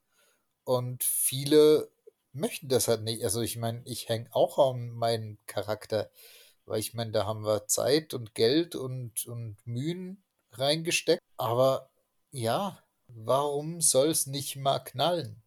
[0.66, 1.92] Und viele
[2.34, 3.24] möchten das halt nicht.
[3.24, 6.12] Also ich meine, ich hänge auch an meinen Charakter,
[6.66, 11.22] weil ich meine, da haben wir Zeit und Geld und, und Mühen reingesteckt.
[11.38, 11.92] Aber
[12.32, 12.83] ja,
[13.15, 15.41] warum soll es nicht mal knallen?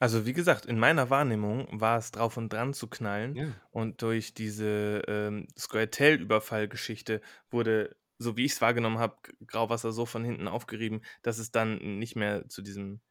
[0.00, 3.36] Also wie gesagt, in meiner Wahrnehmung war es drauf und dran zu knallen.
[3.36, 3.52] Ja.
[3.70, 10.24] Und durch diese ähm, Squirtel-Überfall-Geschichte wurde, so wie ich es wahrgenommen habe, Grauwasser so von
[10.24, 13.02] hinten aufgerieben, dass es dann nicht mehr zu diesem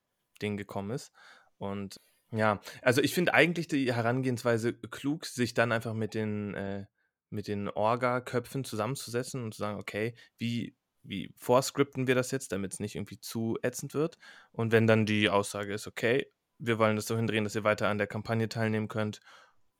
[0.41, 1.11] Ding gekommen ist.
[1.59, 6.85] Und ja, also ich finde eigentlich die Herangehensweise klug, sich dann einfach mit den, äh,
[7.29, 12.73] mit den Orga-Köpfen zusammenzusetzen und zu sagen, okay, wie, wie vorscripten wir das jetzt, damit
[12.73, 14.17] es nicht irgendwie zu ätzend wird.
[14.51, 17.87] Und wenn dann die Aussage ist, okay, wir wollen das so hindrehen, dass ihr weiter
[17.87, 19.21] an der Kampagne teilnehmen könnt.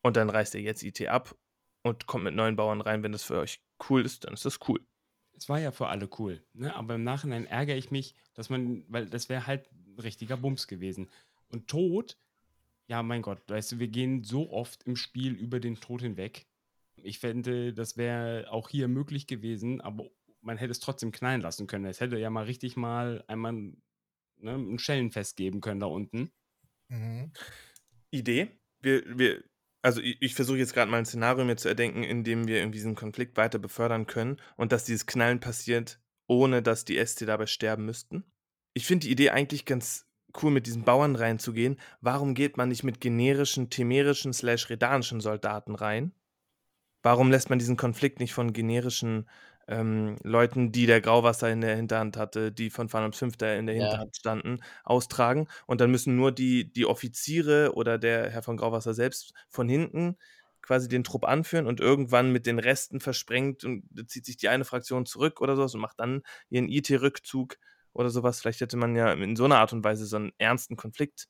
[0.01, 1.35] Und dann reißt ihr jetzt IT ab
[1.83, 3.03] und kommt mit neuen Bauern rein.
[3.03, 4.79] Wenn das für euch cool ist, dann ist das cool.
[5.35, 6.43] Es war ja für alle cool.
[6.53, 6.75] Ne?
[6.75, 10.67] Aber im Nachhinein ärgere ich mich, dass man, weil das wäre halt ein richtiger Bums
[10.67, 11.09] gewesen.
[11.49, 12.17] Und Tod,
[12.87, 16.45] ja, mein Gott, weißt du, wir gehen so oft im Spiel über den Tod hinweg.
[16.95, 20.09] Ich fände, das wäre auch hier möglich gewesen, aber
[20.41, 21.85] man hätte es trotzdem knallen lassen können.
[21.85, 26.31] Es hätte ja mal richtig mal einmal ne, ein Schellenfest geben können da unten.
[26.89, 27.31] Mhm.
[28.11, 28.51] Idee.
[28.81, 29.43] Wir, wir,
[29.81, 32.57] also ich, ich versuche jetzt gerade mal ein Szenario mir zu erdenken, in dem wir
[32.57, 37.27] irgendwie diesen Konflikt weiter befördern können und dass dieses Knallen passiert, ohne dass die ST
[37.27, 38.23] dabei sterben müssten.
[38.73, 40.07] Ich finde die Idee eigentlich ganz
[40.41, 41.79] cool, mit diesen Bauern reinzugehen.
[42.01, 46.13] Warum geht man nicht mit generischen, temerischen slash redanischen Soldaten rein?
[47.01, 49.27] Warum lässt man diesen Konflikt nicht von generischen
[49.69, 53.67] ähm, Leuten, die der Grauwasser in der Hinterhand hatte, die von Phantom 5 da in
[53.67, 53.99] der Ja.
[53.99, 55.47] Hinterhand standen, austragen?
[55.67, 60.17] Und dann müssen nur die, die Offiziere oder der Herr von Grauwasser selbst von hinten
[60.61, 64.65] quasi den Trupp anführen und irgendwann mit den Resten versprengt und zieht sich die eine
[64.65, 67.57] Fraktion zurück oder sowas und macht dann ihren IT-Rückzug
[67.93, 68.41] oder sowas.
[68.41, 71.27] Vielleicht hätte man ja in so einer Art und Weise so einen ernsten Konflikt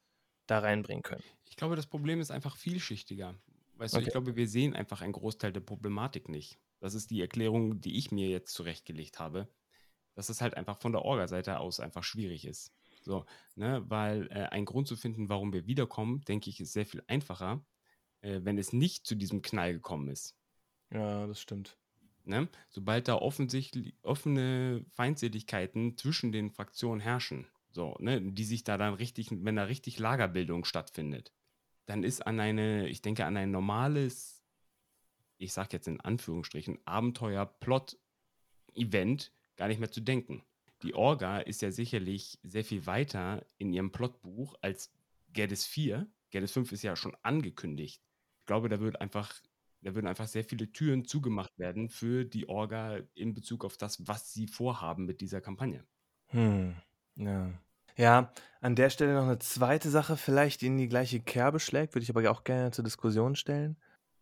[0.48, 1.24] da reinbringen können.
[1.50, 3.36] Ich glaube, das Problem ist einfach vielschichtiger.
[3.76, 4.12] Weißt du, ich Okay.
[4.12, 6.60] glaube, wir sehen einfach einen Großteil der Problematik nicht.
[6.80, 9.48] Das ist die Erklärung, die ich mir jetzt zurechtgelegt habe,
[10.16, 12.74] dass es halt einfach von der Orga-Seite aus einfach schwierig ist.
[13.02, 16.86] So, ne, weil äh, ein Grund zu finden, warum wir wiederkommen, denke ich, ist sehr
[16.86, 17.66] viel einfacher,
[18.22, 20.36] äh, wenn es nicht zu diesem Knall gekommen ist.
[20.92, 21.78] Ja, das stimmt.
[22.26, 22.50] Ne?
[22.70, 28.94] Sobald da offensichtlich offene Feindseligkeiten zwischen den Fraktionen herrschen, so, ne, die sich da dann
[28.94, 31.32] richtig, wenn da richtig Lagerbildung stattfindet,
[31.86, 34.39] dann ist an eine, ich denke, an ein normales,
[35.40, 40.44] ich sag jetzt in Anführungsstrichen, Abenteuer-Plot-Event gar nicht mehr zu denken.
[40.84, 44.92] Die Orga ist ja sicherlich sehr viel weiter in ihrem Plotbuch als
[45.34, 46.08] Geddes 4.
[46.30, 48.02] Geddes 5 ist ja schon angekündigt.
[48.40, 49.34] Ich glaube, da wird einfach,
[49.82, 54.08] da würden einfach sehr viele Türen zugemacht werden für die Orga in Bezug auf das,
[54.08, 55.84] was sie vorhaben mit dieser Kampagne.
[56.28, 56.76] Hm,
[57.16, 57.52] ja.
[57.98, 62.04] Ja, an der Stelle noch eine zweite Sache, vielleicht in die gleiche Kerbe schlägt, würde
[62.04, 63.76] ich aber auch gerne zur Diskussion stellen.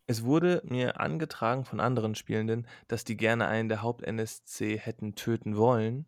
[0.09, 5.57] Es wurde mir angetragen von anderen Spielenden, dass die gerne einen der Haupt-NSC hätten töten
[5.57, 6.05] wollen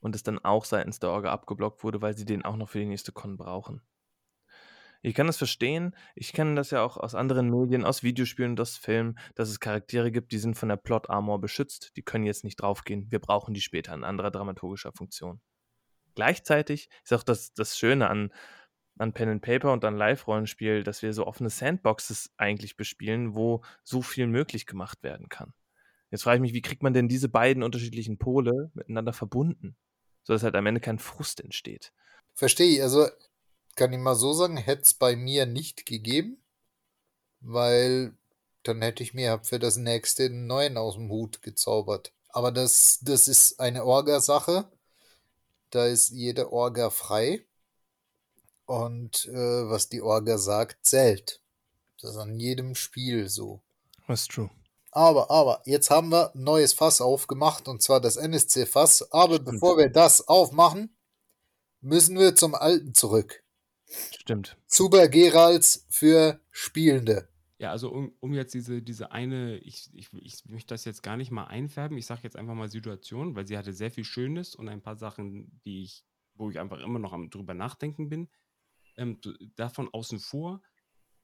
[0.00, 2.80] und es dann auch seitens der Orga abgeblockt wurde, weil sie den auch noch für
[2.80, 3.82] die nächste Con brauchen.
[5.00, 5.94] Ich kann das verstehen.
[6.16, 9.60] Ich kenne das ja auch aus anderen Medien, aus Videospielen und aus Filmen, dass es
[9.60, 11.96] Charaktere gibt, die sind von der Plot-Armor beschützt.
[11.96, 13.06] Die können jetzt nicht draufgehen.
[13.12, 15.40] Wir brauchen die später in anderer dramaturgischer Funktion.
[16.16, 18.32] Gleichzeitig ist auch das, das Schöne an,
[18.98, 23.62] an Pen and Paper und an Live-Rollenspiel, dass wir so offene Sandboxes eigentlich bespielen, wo
[23.84, 25.52] so viel möglich gemacht werden kann.
[26.10, 29.76] Jetzt frage ich mich, wie kriegt man denn diese beiden unterschiedlichen Pole miteinander verbunden,
[30.22, 31.92] sodass halt am Ende kein Frust entsteht?
[32.34, 32.82] Verstehe ich.
[32.82, 33.08] Also
[33.74, 36.42] kann ich mal so sagen, hätte es bei mir nicht gegeben,
[37.40, 38.14] weil
[38.62, 42.12] dann hätte ich mir für das nächste einen neuen aus dem Hut gezaubert.
[42.28, 44.70] Aber das, das ist eine Orga-Sache.
[45.70, 47.45] Da ist jede Orga frei.
[48.66, 51.40] Und äh, was die Orga sagt, zählt.
[52.00, 53.62] Das ist an jedem Spiel so.
[54.06, 54.50] That's true.
[54.90, 59.12] Aber, aber, jetzt haben wir ein neues Fass aufgemacht, und zwar das NSC-Fass.
[59.12, 59.50] Aber Stimmt.
[59.52, 60.96] bevor wir das aufmachen,
[61.80, 63.44] müssen wir zum Alten zurück.
[64.18, 64.56] Stimmt.
[64.66, 67.28] Super Geralds für Spielende.
[67.58, 71.16] Ja, also um, um jetzt diese, diese eine, ich, ich, ich möchte das jetzt gar
[71.16, 74.54] nicht mal einfärben, ich sage jetzt einfach mal Situation, weil sie hatte sehr viel Schönes
[74.54, 78.28] und ein paar Sachen, die ich, wo ich einfach immer noch am drüber nachdenken bin.
[78.96, 79.20] Ähm,
[79.56, 80.62] davon außen vor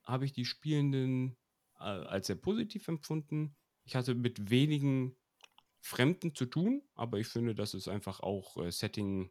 [0.04, 1.36] habe ich die Spielenden
[1.78, 3.56] äh, als sehr positiv empfunden.
[3.84, 5.16] Ich hatte mit wenigen
[5.80, 9.30] Fremden zu tun, aber ich finde, das ist einfach auch äh, Setting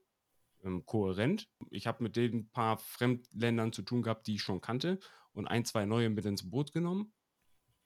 [0.63, 1.49] ähm, kohärent.
[1.69, 4.99] Ich habe mit den paar Fremdländern zu tun gehabt, die ich schon kannte
[5.34, 7.13] und ein, zwei neue mit ins Boot genommen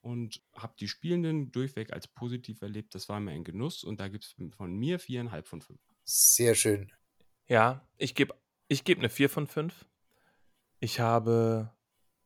[0.00, 2.94] und habe die Spielenden durchweg als positiv erlebt.
[2.94, 5.80] Das war mir ein Genuss und da gibt es von mir viereinhalb von fünf.
[6.04, 6.92] Sehr schön.
[7.48, 8.34] Ja, ich gebe
[8.68, 9.86] ich geb eine 4 von 5.
[10.78, 11.72] Ich habe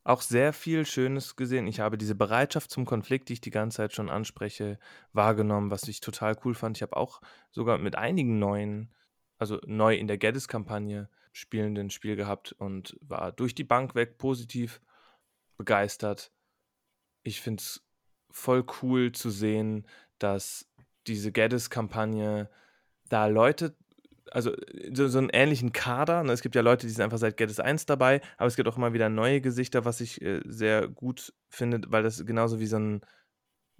[0.02, 1.66] auch sehr viel Schönes gesehen.
[1.66, 4.78] Ich habe diese Bereitschaft zum Konflikt, die ich die ganze Zeit schon anspreche,
[5.12, 6.76] wahrgenommen, was ich total cool fand.
[6.76, 8.92] Ich habe auch sogar mit einigen neuen,
[9.38, 14.80] also neu in der Geddes-Kampagne spielenden Spiel gehabt und war durch die Bank weg positiv
[15.56, 16.32] begeistert.
[17.22, 17.86] Ich finde es
[18.30, 19.86] voll cool zu sehen,
[20.18, 20.66] dass
[21.06, 22.50] diese Geddes-Kampagne
[23.08, 23.76] da Leute,
[24.30, 24.52] also
[24.92, 26.32] so, so einen ähnlichen Kader, ne?
[26.32, 28.76] es gibt ja Leute, die sind einfach seit Geddes 1 dabei, aber es gibt auch
[28.76, 32.78] immer wieder neue Gesichter, was ich äh, sehr gut finde, weil das genauso wie so
[32.78, 33.00] ein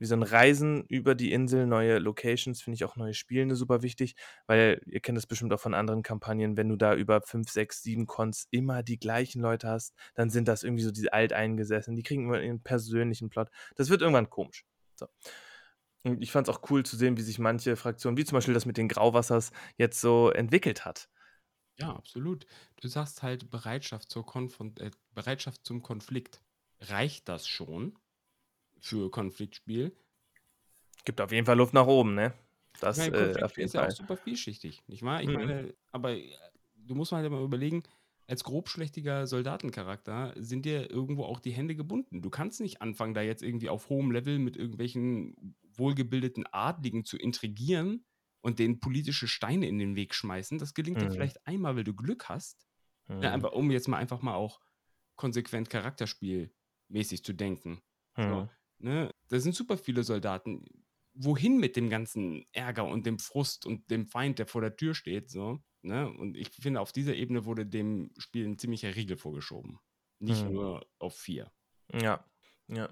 [0.01, 3.82] wie so ein Reisen über die Insel, neue Locations, finde ich auch neue Spielende super
[3.82, 7.51] wichtig, weil ihr kennt das bestimmt auch von anderen Kampagnen, wenn du da über 5,
[7.51, 11.96] 6, 7 Cons immer die gleichen Leute hast, dann sind das irgendwie so diese Alteingesessenen,
[11.96, 13.51] die kriegen immer ihren persönlichen Plot.
[13.76, 14.64] Das wird irgendwann komisch.
[14.94, 15.07] So.
[16.05, 18.55] Und ich fand es auch cool zu sehen, wie sich manche Fraktionen, wie zum Beispiel
[18.55, 21.09] das mit den Grauwassers, jetzt so entwickelt hat.
[21.78, 22.46] Ja, absolut.
[22.80, 26.42] Du sagst halt Bereitschaft, zur Konfront äh, Bereitschaft zum Konflikt.
[26.80, 27.98] Reicht das schon
[28.80, 29.96] für Konfliktspiel?
[31.05, 32.32] Gibt auf jeden Fall Luft nach oben, ne?
[32.80, 33.88] Das Ich meine, äh, auf jeden ist ja Fall.
[33.88, 35.22] auch super vielschichtig, nicht wahr?
[35.22, 35.32] Ich Mhm.
[35.32, 36.32] meine, aber äh,
[36.76, 37.82] du musst mal halt mal überlegen,
[38.31, 42.22] als grobschlächtiger Soldatencharakter sind dir irgendwo auch die Hände gebunden.
[42.22, 47.16] Du kannst nicht anfangen, da jetzt irgendwie auf hohem Level mit irgendwelchen wohlgebildeten Adligen zu
[47.18, 48.05] intrigieren
[48.41, 50.59] und denen politische Steine in den Weg schmeißen.
[50.59, 51.11] Das gelingt dir Mhm.
[51.11, 52.66] vielleicht einmal, weil du Glück hast.
[53.22, 53.33] Ja, Mhm.
[53.33, 54.61] einfach, um jetzt mal einfach mal auch
[55.16, 57.83] konsequent charakterspielmäßig zu denken.
[58.20, 58.45] So.
[58.45, 58.51] Mhm.
[58.78, 59.11] Ne?
[59.28, 60.64] Da sind super viele Soldaten.
[61.23, 64.95] Wohin mit dem ganzen Ärger und dem Frust und dem Feind, der vor der Tür
[64.95, 65.31] steht?
[65.31, 66.09] So, ne?
[66.09, 69.79] Und ich finde, auf dieser Ebene wurde dem Spiel ein ziemlicher Riegel vorgeschoben.
[70.18, 70.53] Nicht Hm.
[70.53, 71.51] nur auf vier.
[71.93, 72.25] Ja,
[72.68, 72.89] ja.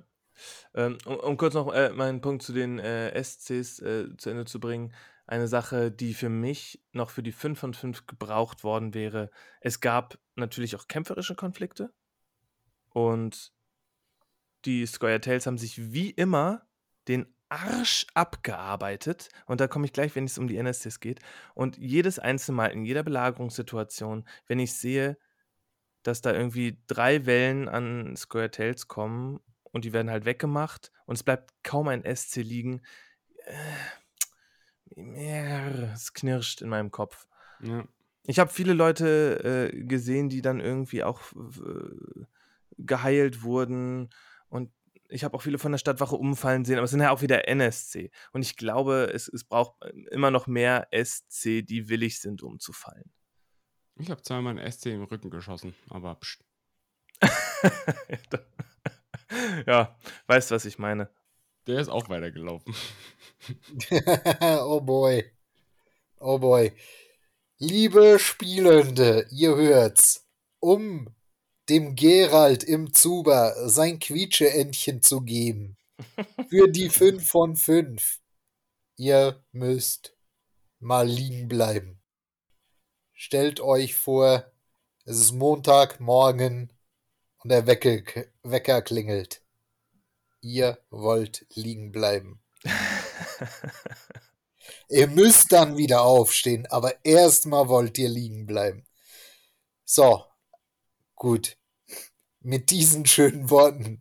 [0.74, 4.44] Ähm, um, um kurz noch äh, meinen Punkt zu den äh, SCs äh, zu Ende
[4.44, 4.94] zu bringen.
[5.26, 9.30] Eine Sache, die für mich noch für die 5 von 5 gebraucht worden wäre.
[9.60, 11.92] Es gab natürlich auch kämpferische Konflikte.
[12.90, 13.52] Und
[14.64, 16.66] die Squire Tales haben sich wie immer
[17.08, 19.28] den Arsch abgearbeitet.
[19.46, 21.20] Und da komme ich gleich, wenn es um die NSCs geht.
[21.54, 25.18] Und jedes einzelne Mal in jeder Belagerungssituation, wenn ich sehe,
[26.02, 31.16] dass da irgendwie drei Wellen an Square Tales kommen und die werden halt weggemacht und
[31.16, 32.82] es bleibt kaum ein SC liegen.
[34.96, 35.02] Äh,
[35.92, 37.26] es knirscht in meinem Kopf.
[37.60, 37.84] Ja.
[38.24, 42.24] Ich habe viele Leute äh, gesehen, die dann irgendwie auch äh,
[42.78, 44.10] geheilt wurden
[44.48, 44.70] und
[45.08, 47.48] ich habe auch viele von der Stadtwache umfallen sehen, aber es sind ja auch wieder
[47.48, 48.10] NSC.
[48.32, 53.10] Und ich glaube, es, es braucht immer noch mehr SC, die willig sind, umzufallen.
[53.96, 56.44] Ich habe zweimal einen SC im Rücken geschossen, aber pst.
[59.66, 59.96] ja,
[60.26, 61.10] weißt, was ich meine.
[61.66, 62.74] Der ist auch weitergelaufen.
[64.40, 65.24] oh boy.
[66.20, 66.72] Oh boy.
[67.58, 70.28] Liebe Spielende, ihr hört's.
[70.60, 71.14] Um
[71.68, 75.76] dem Gerald im Zuber sein Quietscheentchen zu geben.
[76.48, 78.20] Für die 5 von 5.
[78.96, 80.16] Ihr müsst
[80.80, 82.00] mal liegen bleiben.
[83.12, 84.50] Stellt euch vor,
[85.04, 86.72] es ist Montagmorgen
[87.38, 89.42] und der Wecker, Wecker klingelt.
[90.40, 92.40] Ihr wollt liegen bleiben.
[94.88, 98.86] ihr müsst dann wieder aufstehen, aber erstmal wollt ihr liegen bleiben.
[99.84, 100.24] So,
[101.14, 101.57] gut.
[102.40, 104.00] Mit diesen schönen Worten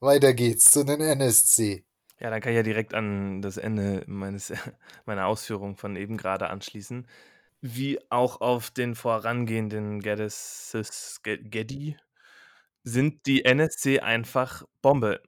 [0.00, 1.84] weiter geht's zu den NSC.
[2.18, 4.52] Ja, dann kann ich ja direkt an das Ende meines,
[5.06, 7.06] meiner Ausführung von eben gerade anschließen.
[7.62, 11.96] Wie auch auf den vorangehenden Geddes, Geddy
[12.82, 15.22] sind die NSC einfach Bombe.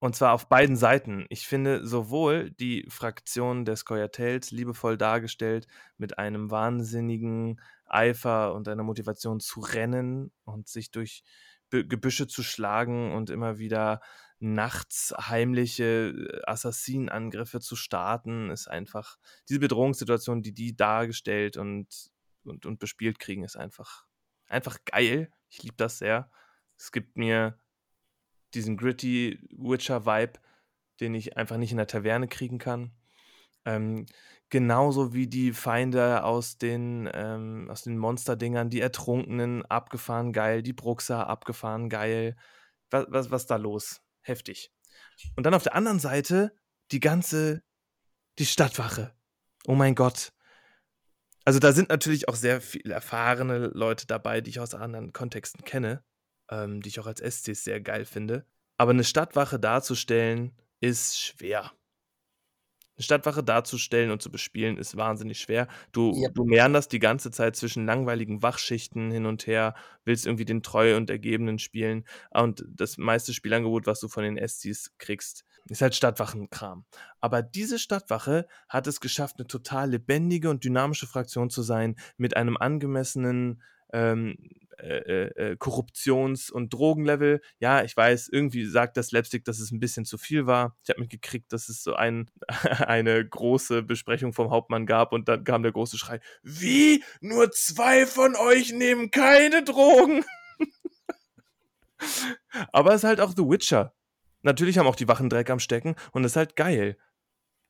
[0.00, 1.26] Und zwar auf beiden Seiten.
[1.28, 8.84] Ich finde sowohl die Fraktion des Coyatels liebevoll dargestellt mit einem wahnsinnigen Eifer und einer
[8.84, 11.24] Motivation zu rennen und sich durch
[11.70, 14.00] Gebüsche zu schlagen und immer wieder
[14.40, 22.10] nachts heimliche äh, Assassinenangriffe zu starten, ist einfach diese Bedrohungssituation, die die dargestellt und,
[22.44, 24.04] und, und bespielt kriegen, ist einfach,
[24.46, 25.32] einfach geil.
[25.50, 26.30] Ich liebe das sehr.
[26.76, 27.58] Es gibt mir
[28.54, 30.38] diesen gritty Witcher-Vibe,
[31.00, 32.92] den ich einfach nicht in der Taverne kriegen kann.
[33.64, 34.06] Ähm,
[34.50, 40.72] genauso wie die Feinde aus den, ähm, aus den Monsterdingern, die Ertrunkenen, abgefahren geil, die
[40.72, 42.36] Bruxa, abgefahren geil.
[42.90, 44.00] Was, was, was da los?
[44.20, 44.72] Heftig.
[45.36, 46.52] Und dann auf der anderen Seite
[46.90, 47.62] die ganze,
[48.38, 49.14] die Stadtwache.
[49.66, 50.32] Oh mein Gott.
[51.44, 55.64] Also da sind natürlich auch sehr viele erfahrene Leute dabei, die ich aus anderen Kontexten
[55.64, 56.04] kenne,
[56.50, 58.46] ähm, die ich auch als SCs sehr geil finde.
[58.76, 61.72] Aber eine Stadtwache darzustellen, ist schwer.
[62.98, 65.68] Eine Stadtwache darzustellen und zu bespielen ist wahnsinnig schwer.
[65.92, 66.30] Du, Ja.
[66.30, 69.74] du meanderst die ganze Zeit zwischen langweiligen Wachschichten hin und her,
[70.04, 72.04] willst irgendwie den Treu und Ergebenen spielen.
[72.32, 76.86] Und das meiste Spielangebot, was du von den SCs kriegst, ist halt Stadtwachenkram.
[77.20, 82.36] Aber diese Stadtwache hat es geschafft, eine total lebendige und dynamische Fraktion zu sein, mit
[82.36, 84.36] einem angemessenen ähm,
[84.78, 87.40] äh, äh, Korruptions- und Drogenlevel.
[87.58, 90.76] Ja, ich weiß, irgendwie sagt das Slapstick, dass es ein bisschen zu viel war.
[90.82, 95.44] Ich habe mitgekriegt, dass es so ein, eine große Besprechung vom Hauptmann gab und dann
[95.44, 97.02] kam der große Schrei: Wie?
[97.20, 100.24] Nur zwei von euch nehmen keine Drogen?
[102.72, 103.94] Aber es ist halt auch The Witcher.
[104.42, 106.96] Natürlich haben auch die Wachen Dreck am Stecken und es ist halt geil.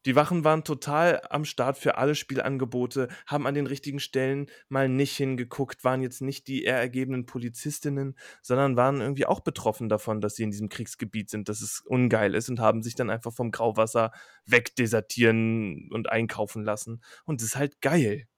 [0.07, 4.89] Die Wachen waren total am Start für alle Spielangebote, haben an den richtigen Stellen mal
[4.89, 10.21] nicht hingeguckt, waren jetzt nicht die eher ergebenen Polizistinnen, sondern waren irgendwie auch betroffen davon,
[10.21, 13.33] dass sie in diesem Kriegsgebiet sind, dass es ungeil ist und haben sich dann einfach
[13.33, 14.13] vom Grauwasser
[14.47, 17.03] wegdesertieren und einkaufen lassen.
[17.25, 18.29] Und es ist halt geil.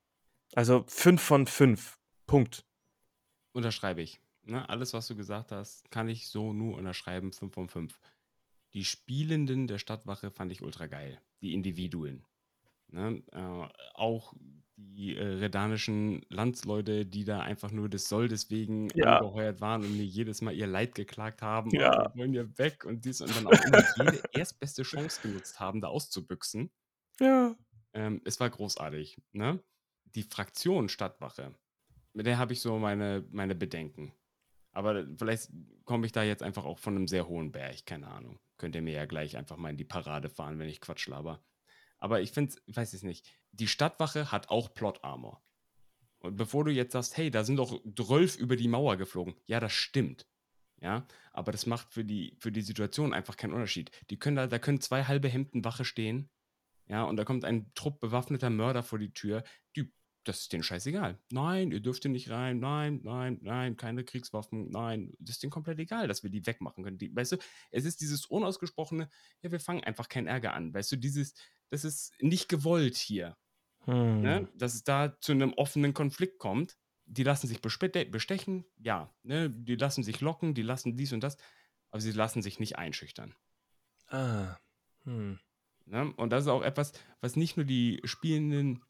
[0.55, 1.99] Also 5 von 5.
[2.27, 2.65] Punkt.
[3.53, 4.21] Unterschreibe ich.
[4.45, 4.69] Ne?
[4.69, 7.33] Alles, was du gesagt hast, kann ich so nur unterschreiben.
[7.33, 8.01] 5 von 5.
[8.75, 11.21] Die Spielenden der Stadtwache fand ich ultra geil.
[11.43, 12.25] Die Individuen.
[12.89, 13.23] Ne?
[13.33, 14.33] Äh, auch
[14.77, 19.19] die äh, redanischen Landsleute, die da einfach nur des Soldes wegen Ja.
[19.19, 21.71] angeheuert waren und mir jedes Mal ihr Leid geklagt haben.
[21.71, 21.91] Ja.
[21.93, 25.61] "Oh, wir wollen ja weg und dies und dann auch immer jede erstbeste Chance genutzt
[25.61, 26.71] haben, da auszubüchsen.
[27.21, 27.55] Ja.
[27.93, 29.21] Ähm, es war großartig.
[29.33, 29.63] Ne?
[30.15, 31.55] Die Fraktion Stadtwache,
[32.15, 34.13] mit der habe ich so meine, meine Bedenken.
[34.73, 35.51] Aber vielleicht
[35.85, 38.39] komme ich da jetzt einfach auch von einem sehr hohen Berg, keine Ahnung.
[38.61, 41.43] Könnt ihr mir ja gleich einfach mal in die Parade fahren, wenn ich Quatsch laber.
[41.99, 43.27] Aber ich finde, ich weiß es nicht.
[43.53, 45.43] Die Stadtwache hat auch Plot-Armor.
[46.19, 49.35] Und bevor du jetzt sagst, hey, da sind doch 12 über die Mauer geflogen.
[49.47, 50.27] Ja, das stimmt.
[50.83, 53.91] Ja, aber das macht für die, für die Situation einfach keinen Unterschied.
[54.11, 56.31] Die können da, da können zwei halbe Hemden Wache stehen.
[56.87, 59.43] Ja, und da kommt ein Trupp bewaffneter Mörder vor die Tür.
[59.77, 59.91] Die,
[60.25, 61.19] das ist denen scheißegal.
[61.31, 62.61] Nein, ihr dürft hier nicht rein.
[62.61, 64.71] Nein, nein, nein, keine Kriegswaffen.
[64.71, 66.99] Nein, das ist denen komplett egal, dass wir die wegmachen können.
[66.99, 67.37] Die, weißt du,
[67.71, 69.09] es ist dieses unausgesprochene,
[69.43, 70.75] ja, wir fangen einfach keinen Ärger an.
[70.75, 71.35] Weißt du, dieses,
[71.71, 73.37] das ist nicht gewollt hier.
[73.87, 73.95] Ne?
[73.95, 74.21] Hm.
[74.21, 74.49] Ne?
[74.55, 76.77] Dass es da zu einem offenen Konflikt kommt.
[77.07, 79.13] Die lassen sich bestechen, ja.
[79.23, 79.51] Ne?
[79.51, 81.39] Die lassen sich locken, die lassen dies und das,
[81.91, 83.35] aber sie lassen sich nicht einschüchtern.
[84.07, 84.57] Ah.
[85.05, 85.41] Hm.
[85.87, 86.13] Ne?
[86.17, 88.85] Und das ist auch etwas, was nicht nur die Spielenden,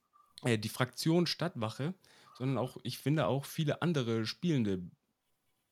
[0.45, 1.95] äh, die Fraktion Stadtwache,
[2.37, 4.83] sondern auch, ich finde, auch viele andere Spielende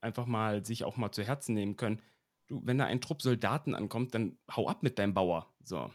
[0.01, 2.03] einfach mal sich auch mal zu Herzen nehmen können.
[2.47, 5.53] Du, wenn da ein Trupp Soldaten ankommt, dann hau ab mit deinem Bauer.
[5.65, 5.91] So.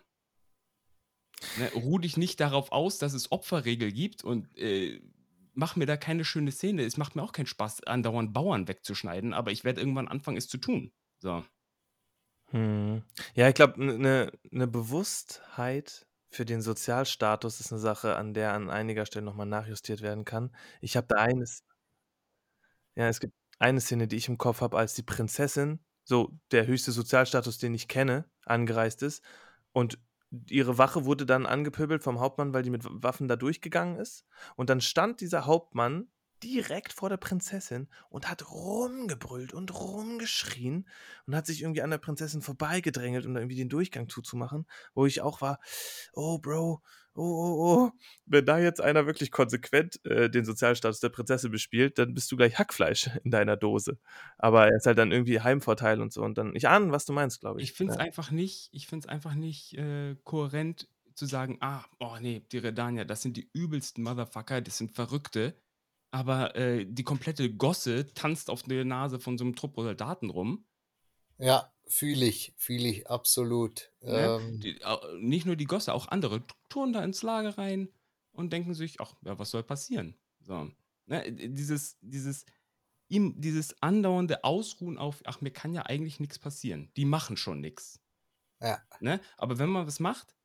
[1.58, 5.02] Ne, ruh dich nicht darauf aus, dass es Opferregel gibt und äh,
[5.54, 6.84] mach mir da keine schöne Szene.
[6.84, 10.48] Es macht mir auch keinen Spaß, andauernd Bauern wegzuschneiden, aber ich werde irgendwann anfangen, es
[10.48, 10.92] zu tun.
[11.20, 11.44] So.
[12.52, 13.04] Hm.
[13.36, 16.06] Ja, ich glaube, eine ne Bewusstheit
[16.36, 20.52] für den Sozialstatus ist eine Sache, an der an einiger Stelle nochmal nachjustiert werden kann.
[20.82, 21.64] Ich habe da eines.
[22.96, 26.68] Ja, es gibt eine Szene, die ich im Kopf habe, als die Prinzessin, so der
[26.68, 29.24] höchste Sozialstatus, den ich kenne, angereist ist
[29.72, 30.00] und
[30.50, 34.26] ihre Wache wurde dann angepöbelt vom Hauptmann, weil die mit Waffen da durchgegangen ist.
[34.56, 36.08] Und dann stand dieser Hauptmann
[36.44, 40.88] direkt vor der Prinzessin und hat rumgebrüllt und rumgeschrien
[41.26, 45.06] und hat sich irgendwie an der Prinzessin vorbeigedrängelt, um da irgendwie den Durchgang zuzumachen, wo
[45.06, 45.60] ich auch war,
[46.14, 46.82] oh Bro,
[47.16, 47.92] oh, oh, oh,
[48.26, 52.38] wenn da jetzt einer wirklich konsequent äh, den Sozialstatus der Prinzessin bespielt, dann bist du
[52.38, 53.98] gleich Hackfleisch in deiner Dose.
[54.38, 57.14] Aber er ist halt dann irgendwie Heimvorteil und so und dann, ich ahne, was du
[57.14, 57.70] meinst, glaube ich.
[57.70, 58.04] Ich finde es ja.
[58.04, 62.58] einfach nicht, ich finde es einfach nicht äh, kohärent zu sagen, ah, oh nee, die
[62.58, 65.56] Redania, das sind die übelsten Motherfucker, das sind Verrückte.
[66.14, 70.64] Aber äh, die komplette Gosse tanzt auf der Nase von so einem Trupp Soldaten rum.
[71.40, 73.92] Ja, fühle ich, fühle ich absolut.
[74.02, 74.40] Ne?
[74.40, 74.80] Ähm, Die,
[75.18, 77.90] nicht nur die Gosse, auch andere touren da ins Lager rein
[78.32, 80.16] und denken sich, ach, ja, was soll passieren?
[80.42, 80.70] So.
[81.08, 81.32] Ne?
[81.32, 82.46] Dieses, dieses,
[83.08, 86.92] ihm, dieses andauernde Ausruhen auf, ach, mir kann ja eigentlich nichts passieren.
[86.96, 88.00] Die machen schon nichts.
[88.62, 89.20] ja, Ne?
[89.38, 90.36] Aber wenn man was macht,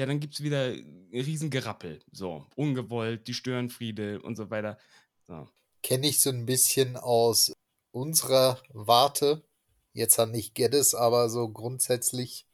[0.00, 2.00] ja, dann gibt es wieder ein riesen Gerappel.
[2.10, 4.78] So, ungewollt, die Störenfriede und so weiter.
[5.26, 5.46] So.
[5.82, 7.52] kenne ich so ein bisschen aus
[7.90, 9.44] unserer Warte.
[9.92, 12.46] Jetzt hat nicht Geddes, aber so grundsätzlich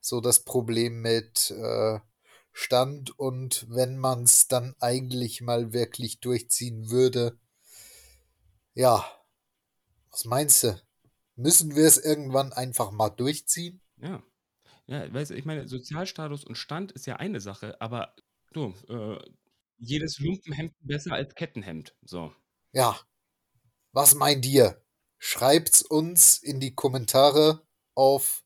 [0.00, 1.98] so das Problem mit äh,
[2.52, 7.36] Stand und wenn man es dann eigentlich mal wirklich durchziehen würde,
[8.74, 9.04] ja,
[10.12, 10.80] was meinst du?
[11.34, 13.80] Müssen wir es irgendwann einfach mal durchziehen?
[13.96, 14.22] Ja.
[14.86, 18.14] Ja, weißt du, ich meine, Sozialstatus und Stand ist ja eine Sache, aber
[18.52, 19.18] du, äh,
[19.78, 21.94] jedes Lumpenhemd besser als Kettenhemd.
[22.02, 22.32] So.
[22.72, 22.98] Ja,
[23.92, 24.82] was meint ihr?
[25.18, 28.44] Schreibt's uns in die Kommentare auf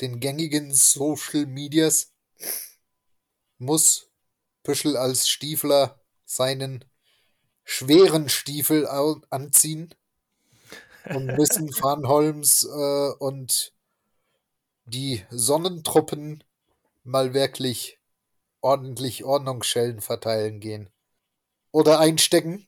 [0.00, 2.12] den gängigen Social Medias.
[3.58, 4.10] Muss
[4.62, 6.84] Püschel als Stiefler seinen
[7.64, 9.94] schweren Stiefel anziehen
[11.06, 13.72] und müssen Farnholms äh, und
[14.86, 16.42] die Sonnentruppen
[17.04, 17.98] mal wirklich
[18.60, 20.90] ordentlich Ordnungsschellen verteilen gehen.
[21.72, 22.66] Oder einstecken.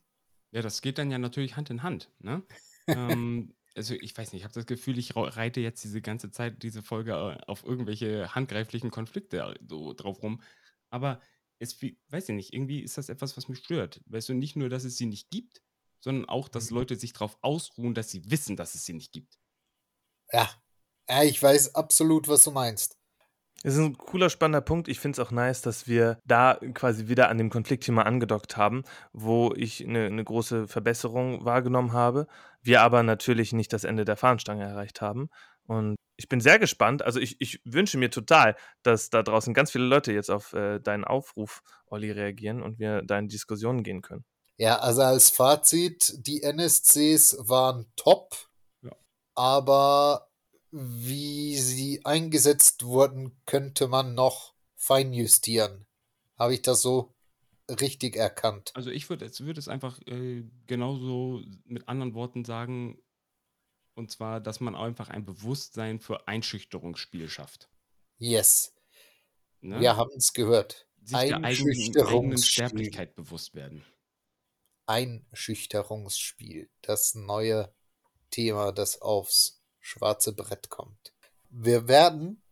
[0.51, 2.43] Ja, das geht dann ja natürlich Hand in Hand, ne?
[2.87, 6.63] ähm, also ich weiß nicht, ich habe das Gefühl, ich reite jetzt diese ganze Zeit
[6.63, 10.41] diese Folge äh, auf irgendwelche handgreiflichen Konflikte äh, so drauf rum.
[10.89, 11.21] Aber
[11.59, 14.01] es, weiß ich nicht, irgendwie ist das etwas, was mich stört.
[14.07, 15.61] Weißt du, nicht nur, dass es sie nicht gibt,
[15.99, 16.77] sondern auch, dass Mhm.
[16.77, 19.37] Leute sich darauf ausruhen, dass sie wissen, dass es sie nicht gibt.
[20.31, 20.49] Ja.
[21.09, 22.99] Ja, ich weiß absolut, was du meinst.
[23.61, 24.87] Es ist ein cooler, spannender Punkt.
[24.87, 28.83] Ich finde es auch nice, dass wir da quasi wieder an dem Konfliktthema angedockt haben,
[29.11, 32.27] wo ich eine, eine große Verbesserung wahrgenommen habe,
[32.61, 35.29] wir aber natürlich nicht das Ende der Fahnenstange erreicht haben.
[35.67, 37.01] Und ich bin sehr gespannt.
[37.01, 40.79] Also ich, ich wünsche mir total, dass da draußen ganz viele Leute jetzt auf äh,
[40.79, 44.23] deinen Aufruf, Olli, reagieren und wir da in Diskussionen gehen können.
[44.57, 48.35] Ja, also als Fazit, die NSCs waren top,
[48.81, 48.91] Ja.
[49.35, 50.28] aber
[50.71, 55.85] wie sie eingesetzt wurden, könnte man noch feinjustieren.
[56.37, 57.13] Habe ich das so
[57.69, 58.71] richtig erkannt?
[58.75, 63.01] Also ich würde es, würde es einfach äh, genauso mit anderen Worten sagen,
[63.95, 67.69] und zwar, dass man einfach ein Bewusstsein für Einschüchterungsspiel schafft.
[68.17, 68.73] Yes,
[69.61, 69.79] Ne?
[69.79, 70.87] wir haben es gehört.
[71.01, 72.51] Sich der eigenen, eigenen Einschüchterungsspiel.
[72.51, 73.85] Sterblichkeit bewusst werden.
[74.85, 76.69] Einschüchterungsspiel.
[76.81, 77.73] Das neue
[78.31, 81.13] Thema, das aufs schwarze Brett kommt.
[81.49, 82.43] Wir werden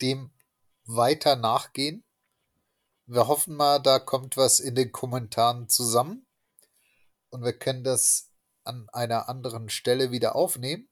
[0.00, 0.32] dem
[0.84, 2.04] weiter nachgehen.
[3.06, 6.26] Wir hoffen mal, da kommt was in den Kommentaren zusammen
[7.30, 8.30] und wir können das
[8.64, 10.88] an einer anderen Stelle wieder aufnehmen.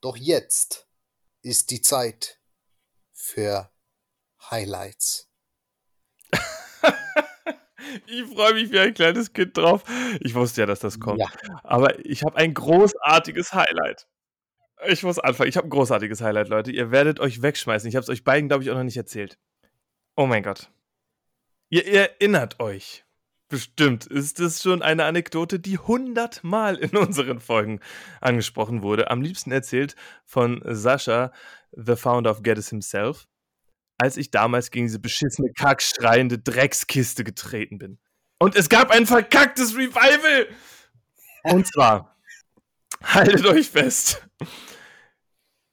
[0.00, 0.88] Doch jetzt
[1.42, 2.40] ist die Zeit
[3.12, 3.70] für
[4.50, 5.28] Highlights.
[8.06, 9.84] ich freue mich wie ein kleines Kind drauf.
[10.20, 11.20] Ich wusste ja, dass das kommt.
[11.20, 11.28] Ja.
[11.62, 14.08] Aber ich habe ein großartiges Highlight.
[14.88, 15.48] Ich muss anfangen.
[15.48, 16.70] Ich habe ein großartiges Highlight, Leute.
[16.70, 17.88] Ihr werdet euch wegschmeißen.
[17.88, 19.38] Ich habe es euch beiden, glaube ich, auch noch nicht erzählt.
[20.16, 20.70] Oh mein Gott.
[21.68, 23.04] Ihr, ihr erinnert euch.
[23.48, 27.80] Bestimmt ist es schon eine Anekdote, die hundertmal in unseren Folgen
[28.20, 29.10] angesprochen wurde.
[29.10, 31.32] Am liebsten erzählt von Sascha,
[31.72, 33.26] the founder of Geddes himself,
[33.98, 37.98] als ich damals gegen diese beschissene, kackschreiende Dreckskiste getreten bin.
[38.38, 40.46] Und es gab ein verkacktes Revival!
[41.42, 42.16] Und zwar,
[43.04, 44.28] haltet euch fest,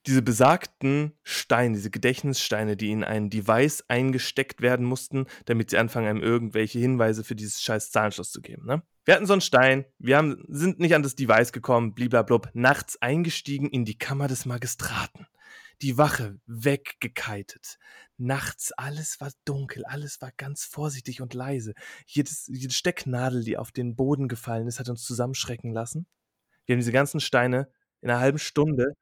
[0.08, 6.08] diese besagten Steine, diese Gedächtnissteine, die in ein Device eingesteckt werden mussten, damit sie anfangen,
[6.08, 8.66] einem irgendwelche Hinweise für dieses scheiß Zahlenschloss zu geben.
[8.66, 8.82] Ne?
[9.04, 13.02] Wir hatten so einen Stein, wir haben, sind nicht an das Device gekommen, bliblablub, nachts
[13.02, 15.28] eingestiegen in die Kammer des Magistraten.
[15.82, 17.78] Die Wache weggekitet.
[18.18, 21.74] Nachts alles war dunkel, alles war ganz vorsichtig und leise.
[22.06, 26.08] Jedes, jede Stecknadel, die auf den Boden gefallen ist, hat uns zusammenschrecken lassen.
[26.68, 27.68] Wir haben diese ganzen Steine
[28.02, 28.94] in einer halben Stunde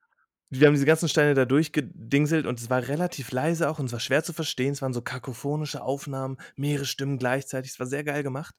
[0.50, 3.92] wir haben diese ganzen Steine da durchgedingselt und es war relativ leise auch und es
[3.92, 4.74] war schwer zu verstehen.
[4.74, 7.72] Es waren so kakophonische Aufnahmen, mehrere Stimmen gleichzeitig.
[7.72, 8.56] Es war sehr geil gemacht.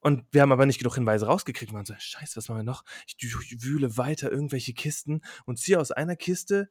[0.00, 1.72] Und wir haben aber nicht genug Hinweise rausgekriegt.
[1.72, 2.84] Wir waren so, scheiße, was machen wir noch?
[3.06, 3.16] Ich
[3.62, 6.70] wühle weiter irgendwelche Kisten und ziehe aus einer Kiste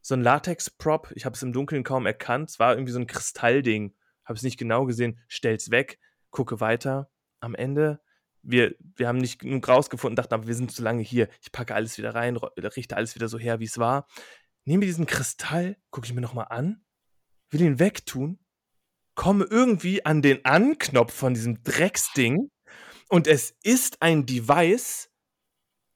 [0.00, 1.12] so ein Latex-Prop.
[1.14, 2.50] Ich habe es im Dunkeln kaum erkannt.
[2.50, 3.94] Es war irgendwie so ein Kristallding.
[4.24, 5.20] Habe es nicht genau gesehen.
[5.28, 6.00] Stell's weg,
[6.30, 7.10] gucke weiter.
[7.38, 8.00] Am Ende
[8.44, 11.28] wir, wir haben nicht genug rausgefunden, dachten aber, wir sind zu lange hier.
[11.40, 14.06] Ich packe alles wieder rein, richte alles wieder so her, wie es war.
[14.64, 16.84] Nehme diesen Kristall, gucke ich mir nochmal an,
[17.50, 18.38] will ihn wegtun,
[19.14, 22.50] komme irgendwie an den Anknopf von diesem Drecksding
[23.08, 25.10] und es ist ein Device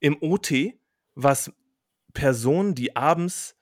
[0.00, 0.52] im OT,
[1.14, 1.52] was
[2.12, 3.56] Personen, die abends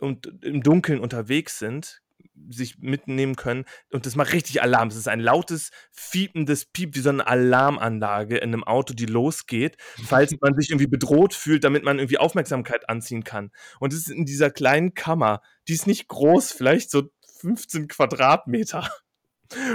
[0.00, 2.02] und im Dunkeln unterwegs sind,
[2.48, 3.64] sich mitnehmen können.
[3.92, 4.88] Und das macht richtig Alarm.
[4.88, 9.76] Es ist ein lautes, fiependes Piep, wie so eine Alarmanlage in einem Auto, die losgeht,
[10.04, 13.50] falls man sich irgendwie bedroht fühlt, damit man irgendwie Aufmerksamkeit anziehen kann.
[13.80, 17.10] Und es ist in dieser kleinen Kammer, die ist nicht groß, vielleicht so
[17.40, 18.90] 15 Quadratmeter.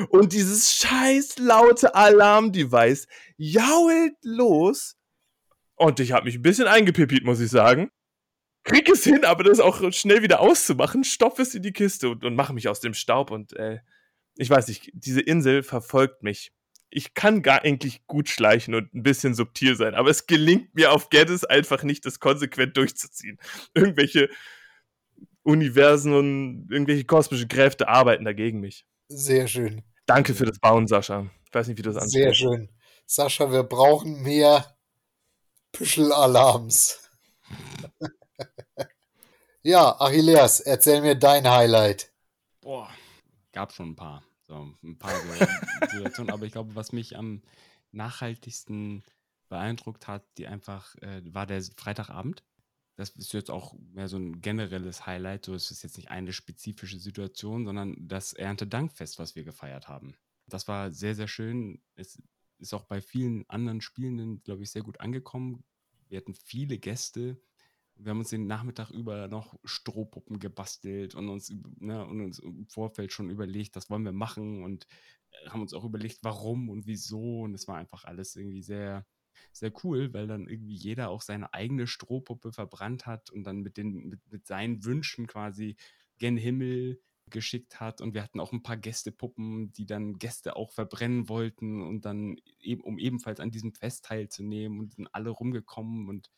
[0.10, 3.08] Und dieses scheiß laute Alarmdevice
[3.38, 4.98] jault los.
[5.76, 7.90] Und ich habe mich ein bisschen eingepippt, muss ich sagen
[8.64, 12.24] krieg es hin, aber das auch schnell wieder auszumachen, stopfe es in die Kiste und,
[12.24, 13.80] und mache mich aus dem Staub und äh,
[14.38, 16.52] ich weiß nicht, diese Insel verfolgt mich.
[16.90, 20.92] Ich kann gar eigentlich gut schleichen und ein bisschen subtil sein, aber es gelingt mir
[20.92, 23.38] auf Geddes einfach nicht, das konsequent durchzuziehen.
[23.74, 24.30] Irgendwelche
[25.44, 28.86] Universen und irgendwelche kosmische Kräfte arbeiten dagegen mich.
[29.08, 29.84] Sehr schön.
[30.06, 31.30] Danke für das Bauen, Sascha.
[31.46, 32.14] Ich weiß nicht, wie du das anschaust.
[32.14, 32.70] Sehr schön.
[33.06, 34.78] Sascha, wir brauchen mehr
[35.72, 37.10] Püschel-Alarms.
[39.64, 42.12] ja, Achilleas, erzähl mir dein Highlight.
[42.62, 42.90] Boah,
[43.52, 44.24] gab schon ein paar.
[44.48, 45.14] So, ein paar
[45.82, 47.42] Situationen, aber ich glaube, was mich am
[47.92, 49.04] nachhaltigsten
[49.50, 52.44] beeindruckt hat, die einfach, äh, war der Freitagabend.
[52.96, 55.46] Das ist jetzt auch mehr so ein generelles Highlight.
[55.46, 60.16] So es ist jetzt nicht eine spezifische Situation, sondern das Erntedankfest, was wir gefeiert haben.
[60.48, 61.82] Das war sehr, sehr schön.
[61.96, 62.22] Es
[62.58, 65.64] ist auch bei vielen anderen Spielenden, glaube ich, sehr gut angekommen.
[66.10, 67.42] Wir hatten viele Gäste,
[67.96, 72.68] wir haben uns den Nachmittag über noch Strohpuppen gebastelt und uns, ne, und uns im
[72.68, 74.88] Vorfeld schon überlegt, das wollen wir machen und
[75.32, 77.42] äh, haben uns auch überlegt, warum und wieso.
[77.42, 79.06] Und es war einfach alles irgendwie sehr,
[79.52, 83.78] sehr cool, weil dann irgendwie jeder auch seine eigene Strohpuppe verbrannt hat und dann mit,
[83.78, 85.76] den, mit, mit seinen Wünschen quasi
[86.18, 88.02] gen Himmel geschickt hat.
[88.02, 92.38] Und wir hatten auch ein paar Gästepuppen, die dann Gäste auch verbrennen wollten und dann
[92.60, 96.30] eben, um ebenfalls an diesem Fest teilzunehmen und sind alle rumgekommen und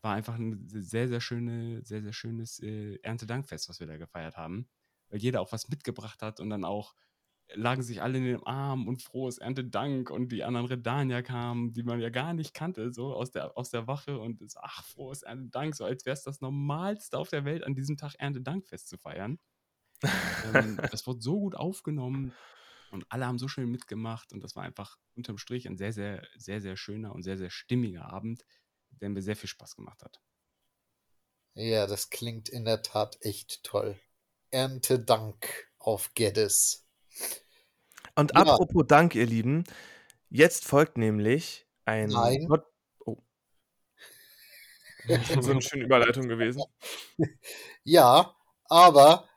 [0.00, 4.36] war einfach ein sehr, sehr schöne, sehr, sehr schönes äh, Erntedankfest, was wir da gefeiert
[4.36, 4.68] haben.
[5.08, 6.94] Weil jeder auch was mitgebracht hat und dann auch
[7.54, 11.82] lagen sich alle in den Arm und frohes Erntedank und die anderen Redanier kamen, die
[11.82, 15.22] man ja gar nicht kannte, so aus der, aus der Wache und es, ach, frohes
[15.22, 18.98] Erntedank, so als wäre es das Normalste auf der Welt, an diesem Tag Erntedankfest zu
[18.98, 19.38] feiern.
[20.02, 22.32] ähm, das wurde so gut aufgenommen
[22.90, 26.26] und alle haben so schön mitgemacht und das war einfach unterm Strich ein sehr, sehr,
[26.36, 28.44] sehr, sehr schöner und sehr, sehr stimmiger Abend,
[28.90, 30.20] der mir sehr viel Spaß gemacht hat.
[31.54, 33.98] Ja, das klingt in der Tat echt toll.
[34.50, 36.86] Erntedank auf Geddes.
[38.14, 38.42] Und ja.
[38.42, 39.64] apropos Dank, ihr Lieben,
[40.30, 42.10] jetzt folgt nämlich ein.
[42.10, 42.48] Nein.
[43.04, 43.18] Oh.
[45.40, 46.62] so eine schöne Überleitung gewesen.
[47.84, 48.36] Ja,
[48.68, 49.28] Aber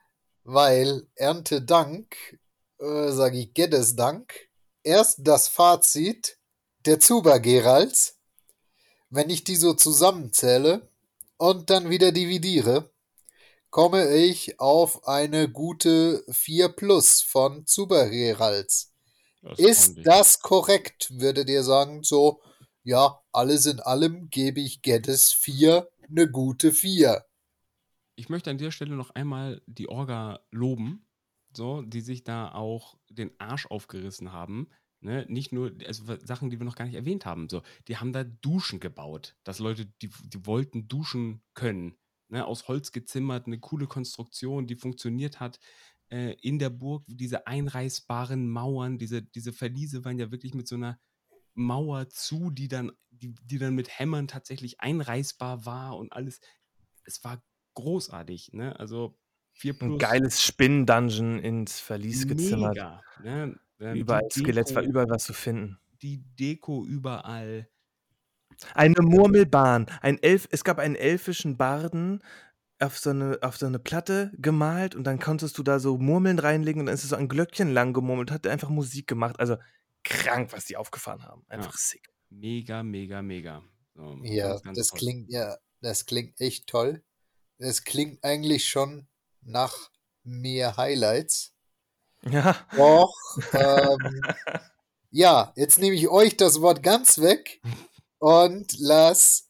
[0.44, 2.40] weil Erntedank,
[2.80, 4.50] äh, sage ich Geddes Dank,
[4.84, 6.38] erst das Fazit
[6.86, 8.20] der Zuba Geralds,
[9.12, 10.90] wenn ich die so zusammenzähle
[11.38, 12.90] und dann wieder dividiere,
[13.70, 17.66] komme ich auf eine gute 4 plus von.
[19.44, 22.42] Das Ist das korrekt, würdet ihr sagen, so,
[22.84, 27.26] ja, alles in allem gebe ich Geddes 4 eine gute 4.
[28.16, 31.06] Ich möchte an der Stelle noch einmal die Orga loben,
[31.54, 34.70] so, die sich da auch den Arsch aufgerissen haben.
[35.02, 35.26] Ne?
[35.28, 37.50] Nicht nur also Sachen, die wir noch gar nicht erwähnt haben.
[37.50, 41.98] So, die haben da Duschen gebaut, dass Leute, die, die wollten duschen können.
[42.30, 42.46] Ne?
[42.46, 45.60] Aus Holz gezimmert, eine coole Konstruktion, die funktioniert hat.
[46.10, 50.76] Äh, in der Burg diese einreißbaren Mauern, diese, diese Verliese waren ja wirklich mit so
[50.76, 51.00] einer
[51.54, 56.40] Mauer zu, die dann, die, die dann mit Hämmern tatsächlich einreißbar war und alles.
[57.04, 57.44] Es war
[57.74, 58.80] großartig, ne?
[58.80, 59.18] Also
[59.54, 62.74] 4 Ein plus geiles Spin-Dungeon ins Verlies gezimmert.
[62.76, 63.02] mega.
[63.24, 63.60] Ne?
[63.80, 65.78] Ähm, Überall Skelett, war überall was zu finden.
[66.02, 67.68] Die Deko überall.
[68.76, 69.88] Eine Murmelbahn.
[70.02, 72.20] Ein Elf, es gab einen elfischen Barden
[72.80, 76.40] auf so, eine, auf so eine Platte gemalt und dann konntest du da so Murmeln
[76.40, 79.40] reinlegen und dann ist es so ein Glöckchen lang gemurmelt, hat einfach Musik gemacht.
[79.40, 79.58] Also
[80.04, 81.44] krank, was die aufgefahren haben.
[81.48, 81.78] Einfach Ja.
[81.78, 82.08] sick.
[82.30, 83.64] Mega, mega, mega.
[83.96, 85.00] So, Ja, das toll.
[85.00, 87.04] klingt ja, das klingt echt toll.
[87.60, 89.08] Das klingt eigentlich schon
[89.42, 89.74] nach
[90.24, 91.54] mehr Highlights.
[92.24, 92.56] Ja.
[92.76, 93.14] Doch,
[93.54, 94.22] ähm,
[95.10, 97.62] ja, jetzt nehme ich euch das Wort ganz weg
[98.20, 99.50] und lass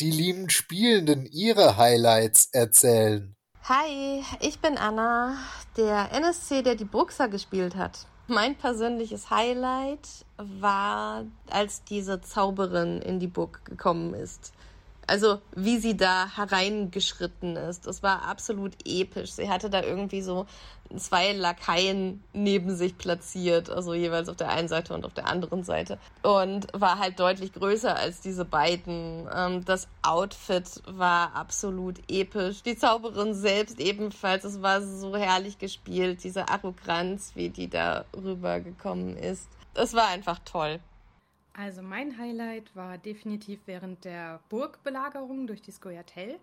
[0.00, 3.34] die lieben Spielenden ihre Highlights erzählen.
[3.64, 5.38] Hi, ich bin Anna,
[5.76, 8.06] der NSC, der die Bruxa gespielt hat.
[8.26, 10.06] Mein persönliches Highlight
[10.36, 14.52] war, als diese Zauberin in die Burg gekommen ist.
[15.06, 17.86] Also wie sie da hereingeschritten ist.
[17.86, 19.32] Das war absolut episch.
[19.32, 20.46] Sie hatte da irgendwie so
[20.96, 25.64] zwei Lakaien neben sich platziert, also jeweils auf der einen Seite und auf der anderen
[25.64, 25.98] Seite.
[26.22, 29.28] Und war halt deutlich größer als diese beiden.
[29.34, 32.62] Ähm, das Outfit war absolut episch.
[32.62, 34.44] Die Zauberin selbst ebenfalls.
[34.44, 36.24] Es war so herrlich gespielt.
[36.24, 39.48] Diese Arroganz, wie die da rübergekommen ist.
[39.74, 40.80] Es war einfach toll.
[41.56, 46.38] Also mein Highlight war definitiv während der Burgbelagerung durch die Skoyatel,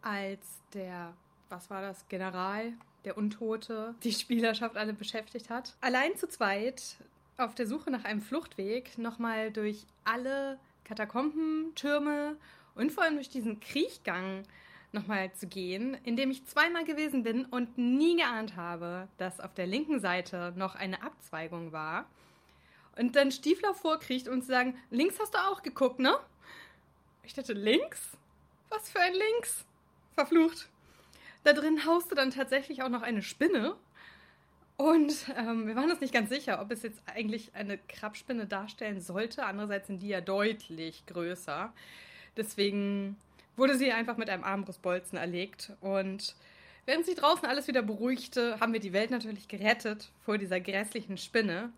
[0.00, 1.12] als der,
[1.48, 2.72] was war das, General,
[3.04, 5.74] der Untote, die Spielerschaft alle beschäftigt hat.
[5.80, 6.96] Allein zu zweit
[7.36, 12.36] auf der Suche nach einem Fluchtweg nochmal durch alle Katakomben, Türme
[12.76, 14.44] und vor allem durch diesen Kriechgang
[14.92, 19.52] nochmal zu gehen, in dem ich zweimal gewesen bin und nie geahnt habe, dass auf
[19.54, 22.06] der linken Seite noch eine Abzweigung war
[22.96, 26.16] und dann Stiefler vorkriegt und zu sagen, links hast du auch geguckt, ne?
[27.22, 28.00] Ich dachte, links?
[28.68, 29.64] Was für ein links?
[30.14, 30.68] Verflucht.
[31.42, 33.76] Da drin hauste dann tatsächlich auch noch eine Spinne.
[34.76, 39.00] Und ähm, wir waren uns nicht ganz sicher, ob es jetzt eigentlich eine Krabspinne darstellen
[39.00, 39.44] sollte.
[39.44, 41.72] Andererseits sind die ja deutlich größer.
[42.36, 43.16] Deswegen
[43.56, 45.72] wurde sie einfach mit einem Armbrustbolzen erlegt.
[45.80, 46.34] Und
[46.86, 51.18] während sich draußen alles wieder beruhigte, haben wir die Welt natürlich gerettet vor dieser grässlichen
[51.18, 51.72] Spinne.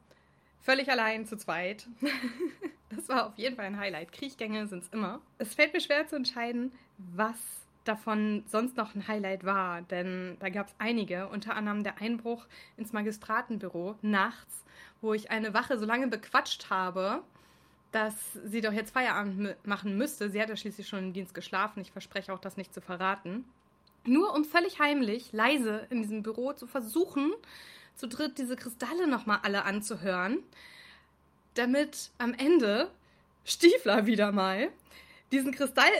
[0.67, 1.87] Völlig allein zu zweit.
[2.89, 4.11] das war auf jeden Fall ein Highlight.
[4.11, 5.21] Kriechgänge sind es immer.
[5.39, 7.37] Es fällt mir schwer zu entscheiden, was
[7.85, 12.47] davon sonst noch ein Highlight war, denn da gab es einige, unter anderem der Einbruch
[12.77, 14.65] ins Magistratenbüro nachts,
[15.01, 17.23] wo ich eine Wache so lange bequatscht habe,
[17.93, 20.31] dass sie doch jetzt Feierabend machen müsste.
[20.31, 21.81] Sie hat ja schließlich schon im Dienst geschlafen.
[21.81, 23.45] Ich verspreche auch, das nicht zu verraten.
[24.05, 27.33] Nur um völlig heimlich, leise in diesem Büro zu versuchen,
[27.97, 30.39] zu dritt diese Kristalle nochmal alle anzuhören,
[31.55, 32.91] damit am Ende
[33.45, 34.71] Stiefler wieder mal
[35.33, 35.91] diesen Kristall,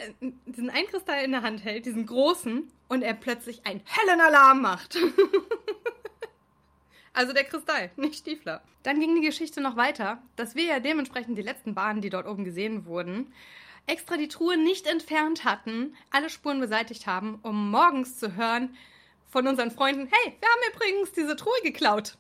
[0.47, 4.63] diesen einen Kristall in der Hand hält, diesen großen, und er plötzlich einen hellen Alarm
[4.63, 4.97] macht.
[7.13, 8.63] also der Kristall, nicht Stiefler.
[8.85, 12.27] Dann ging die Geschichte noch weiter, dass wir ja dementsprechend die letzten Bahnen, die dort
[12.27, 13.33] oben gesehen wurden,
[13.87, 18.77] extra die Truhe nicht entfernt hatten, alle Spuren beseitigt haben, um morgens zu hören
[19.37, 22.17] von unseren Freunden, hey, wir haben übrigens diese Truhe geklaut.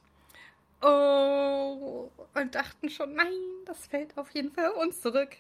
[0.82, 3.32] Oh, und dachten schon, nein,
[3.64, 5.30] das fällt auf jeden Fall auf uns zurück.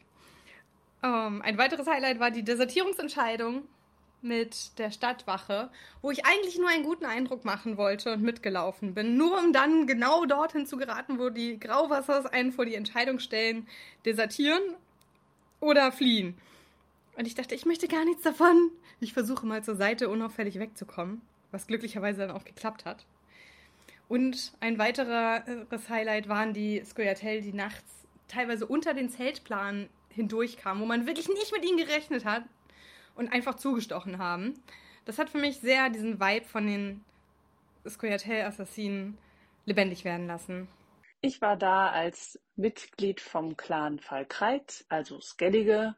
[1.02, 3.64] Ähm, ein weiteres Highlight war die Desertierungsentscheidung
[4.22, 5.68] mit der Stadtwache,
[6.00, 9.86] wo ich eigentlich nur einen guten Eindruck machen wollte und mitgelaufen bin, nur um dann
[9.86, 13.68] genau dorthin zu geraten, wo die Grauwassers einen vor die Entscheidung stellen,
[14.06, 14.62] desertieren
[15.60, 16.38] oder fliehen.
[17.18, 18.70] Und ich dachte, ich möchte gar nichts davon.
[18.98, 21.20] Ich versuche mal zur Seite unauffällig wegzukommen,
[21.50, 23.06] was glücklicherweise dann auch geklappt hat.
[24.08, 30.86] Und ein weiteres Highlight waren die Skoyatel, die nachts teilweise unter den Zeltplanen hindurchkamen, wo
[30.86, 32.44] man wirklich nicht mit ihnen gerechnet hat
[33.14, 34.54] und einfach zugestochen haben.
[35.04, 37.04] das hat für mich sehr diesen Vibe von den
[37.86, 39.16] Scoia'tael-Assassinen
[39.64, 40.68] lebendig werden lassen.
[41.20, 45.94] Ich war da als Mitglied vom Clan Falkreit, also Skellige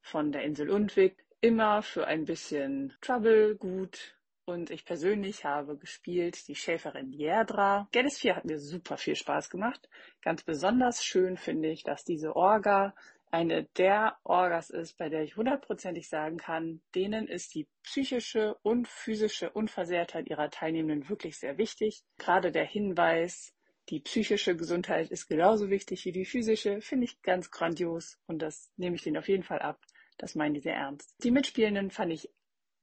[0.00, 4.16] von der Insel Undvik, immer für ein bisschen Trouble gut.
[4.52, 7.88] Und ich persönlich habe gespielt die Schäferin Jerdra.
[7.90, 9.88] Geddis 4 hat mir super viel Spaß gemacht.
[10.20, 12.94] Ganz besonders schön finde ich, dass diese Orga
[13.30, 18.88] eine der Orgas ist, bei der ich hundertprozentig sagen kann, denen ist die psychische und
[18.88, 22.02] physische Unversehrtheit ihrer Teilnehmenden wirklich sehr wichtig.
[22.18, 23.54] Gerade der Hinweis,
[23.88, 28.70] die psychische Gesundheit ist genauso wichtig wie die physische, finde ich ganz grandios und das
[28.76, 29.80] nehme ich denen auf jeden Fall ab.
[30.18, 31.14] Das meinen die sehr ernst.
[31.24, 32.28] Die Mitspielenden fand ich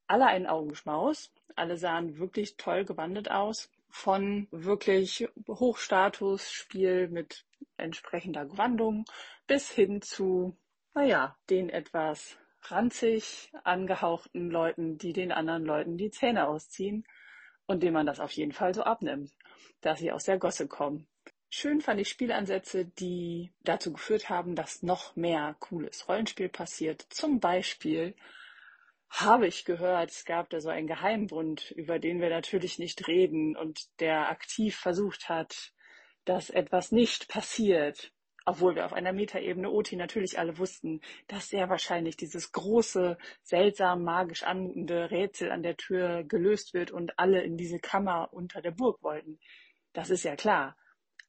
[0.09, 1.31] alle einen Augenschmaus.
[1.55, 3.69] Alle sahen wirklich toll gewandet aus.
[3.89, 7.45] Von wirklich Hochstatus-Spiel mit
[7.77, 9.05] entsprechender Gewandung
[9.47, 10.57] bis hin zu,
[10.93, 17.05] naja, den etwas ranzig angehauchten Leuten, die den anderen Leuten die Zähne ausziehen
[17.65, 19.31] und denen man das auf jeden Fall so abnimmt,
[19.81, 21.07] dass sie aus der Gosse kommen.
[21.49, 27.05] Schön fand ich Spielansätze, die dazu geführt haben, dass noch mehr cooles Rollenspiel passiert.
[27.09, 28.15] Zum Beispiel
[29.09, 33.57] habe ich gehört, es gab da so einen Geheimbund, über den wir natürlich nicht reden
[33.57, 35.71] und der aktiv versucht hat,
[36.25, 38.11] dass etwas nicht passiert,
[38.45, 44.03] obwohl wir auf einer Metaebene OT natürlich alle wussten, dass sehr wahrscheinlich dieses große, seltsam
[44.03, 48.71] magisch anmutende Rätsel an der Tür gelöst wird und alle in diese Kammer unter der
[48.71, 49.39] Burg wollten.
[49.93, 50.77] Das ist ja klar.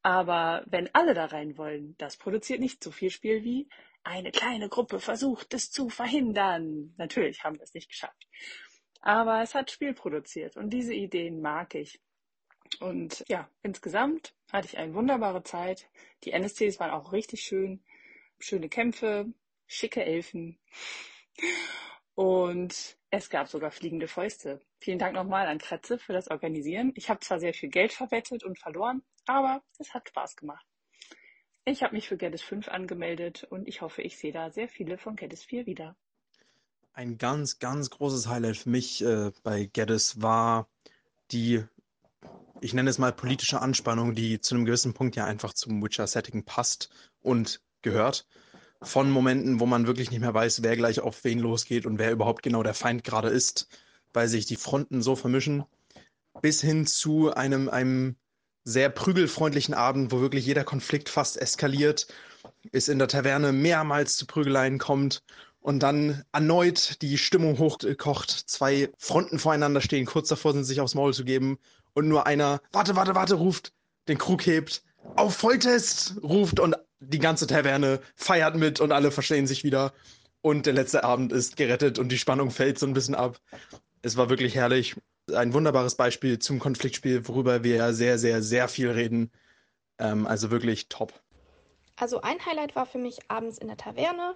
[0.03, 3.69] Aber wenn alle da rein wollen, das produziert nicht so viel Spiel wie
[4.03, 6.95] eine kleine Gruppe versucht es zu verhindern.
[6.97, 8.29] Natürlich haben wir es nicht geschafft.
[9.01, 12.01] Aber es hat Spiel produziert und diese Ideen mag ich.
[12.79, 15.89] Und ja, insgesamt hatte ich eine wunderbare Zeit.
[16.25, 17.83] Die NSCs waren auch richtig schön.
[18.39, 19.33] Schöne Kämpfe,
[19.67, 20.59] schicke Elfen.
[22.15, 24.61] Und es gab sogar fliegende Fäuste.
[24.79, 26.93] Vielen Dank nochmal an Kretze für das Organisieren.
[26.95, 30.67] Ich habe zwar sehr viel Geld verwettet und verloren, aber es hat Spaß gemacht.
[31.71, 34.99] Ich habe mich für Geddes 5 angemeldet und ich hoffe, ich sehe da sehr viele
[34.99, 35.95] von Geddes 4 wieder.
[36.93, 40.69] Ein ganz, ganz großes Highlight für mich äh, bei Geddes war
[41.31, 41.63] die
[42.61, 46.45] ich nenne es mal politische Anspannung, die zu einem gewissen Punkt ja einfach zum Witcher-Setting
[46.45, 46.91] passt
[47.23, 48.27] und gehört.
[48.83, 52.11] Von Momenten, wo man wirklich nicht mehr weiß, wer gleich auf wen losgeht und wer
[52.11, 53.69] überhaupt genau der Feind gerade ist,
[54.13, 55.65] weil sich die Fronten so vermischen,
[56.43, 58.17] bis hin zu einem, einem
[58.65, 62.07] sehr prügelfreundlichen Abend, wo wirklich jeder Konflikt fast eskaliert,
[62.73, 65.23] es in der Taverne mehrmals zu Prügeleien kommt
[65.61, 70.95] und dann erneut die Stimmung hochkocht, zwei Fronten voreinander stehen, kurz davor sind, sich aufs
[70.95, 71.59] Maul zu geben
[71.95, 73.73] und nur einer, warte, warte, warte, ruft,
[74.09, 74.83] den Krug hebt,
[75.17, 79.93] auf Volltest ruft und die ganze Taverne feiert mit und alle verstehen sich wieder.
[80.43, 83.41] Und der letzte Abend ist gerettet und die Spannung fällt so ein bisschen ab.
[84.03, 84.97] Es war wirklich herrlich.
[85.33, 89.31] Ein wunderbares Beispiel zum Konfliktspiel, worüber wir ja sehr, sehr, sehr viel reden.
[89.99, 91.13] Ähm, also wirklich top.
[91.97, 94.35] Also ein Highlight war für mich abends in der Taverne.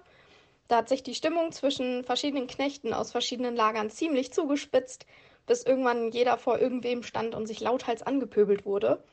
[0.67, 5.05] Da hat sich die Stimmung zwischen verschiedenen Knechten aus verschiedenen Lagern ziemlich zugespitzt
[5.45, 9.03] bis irgendwann jeder vor irgendwem stand und sich lauthals angepöbelt wurde.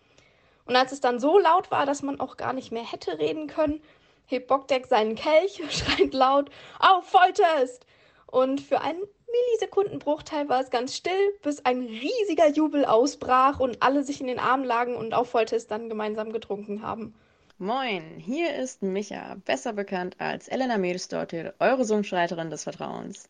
[0.65, 3.49] Und als es dann so laut war, dass man auch gar nicht mehr hätte reden
[3.49, 3.83] können,
[4.27, 7.87] hebt Bockdeck seinen Kelch, schreit laut, auf Volltest!
[8.27, 9.03] Und für einen
[9.33, 14.39] Millisekundenbruchteil war es ganz still, bis ein riesiger Jubel ausbrach und alle sich in den
[14.39, 17.15] Armen lagen und auf Volltest dann gemeinsam getrunken haben.
[17.59, 23.29] Moin, hier ist Micha, besser bekannt als Elena Medesdottir, eure Summschreiterin des Vertrauens.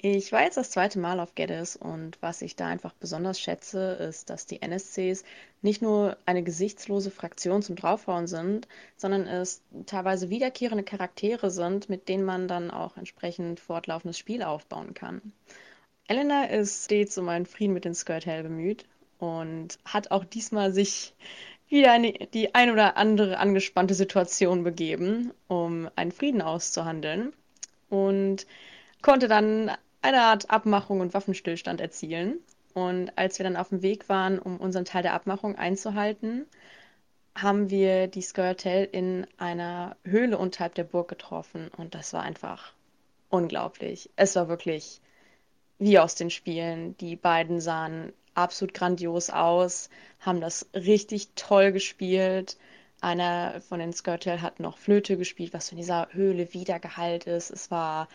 [0.00, 3.94] Ich war jetzt das zweite Mal auf Geddes und was ich da einfach besonders schätze,
[3.94, 5.24] ist, dass die NSCs
[5.60, 12.08] nicht nur eine gesichtslose Fraktion zum Draufhauen sind, sondern es teilweise wiederkehrende Charaktere sind, mit
[12.08, 15.32] denen man dann auch entsprechend fortlaufendes Spiel aufbauen kann.
[16.06, 18.84] Elena ist stets um einen Frieden mit den Skirtail bemüht
[19.18, 21.12] und hat auch diesmal sich
[21.68, 27.32] wieder in die ein oder andere angespannte Situation begeben, um einen Frieden auszuhandeln
[27.90, 28.46] und
[29.02, 29.72] konnte dann
[30.02, 32.38] eine Art Abmachung und Waffenstillstand erzielen.
[32.74, 36.46] Und als wir dann auf dem Weg waren, um unseren Teil der Abmachung einzuhalten,
[37.34, 41.70] haben wir die Skirtel in einer Höhle unterhalb der Burg getroffen.
[41.76, 42.72] Und das war einfach
[43.30, 44.10] unglaublich.
[44.16, 45.00] Es war wirklich
[45.78, 46.96] wie aus den Spielen.
[46.98, 49.90] Die beiden sahen absolut grandios aus,
[50.20, 52.56] haben das richtig toll gespielt.
[53.00, 57.50] Einer von den Skirtel hat noch Flöte gespielt, was in dieser Höhle wiedergeheilt ist.
[57.50, 58.08] Es war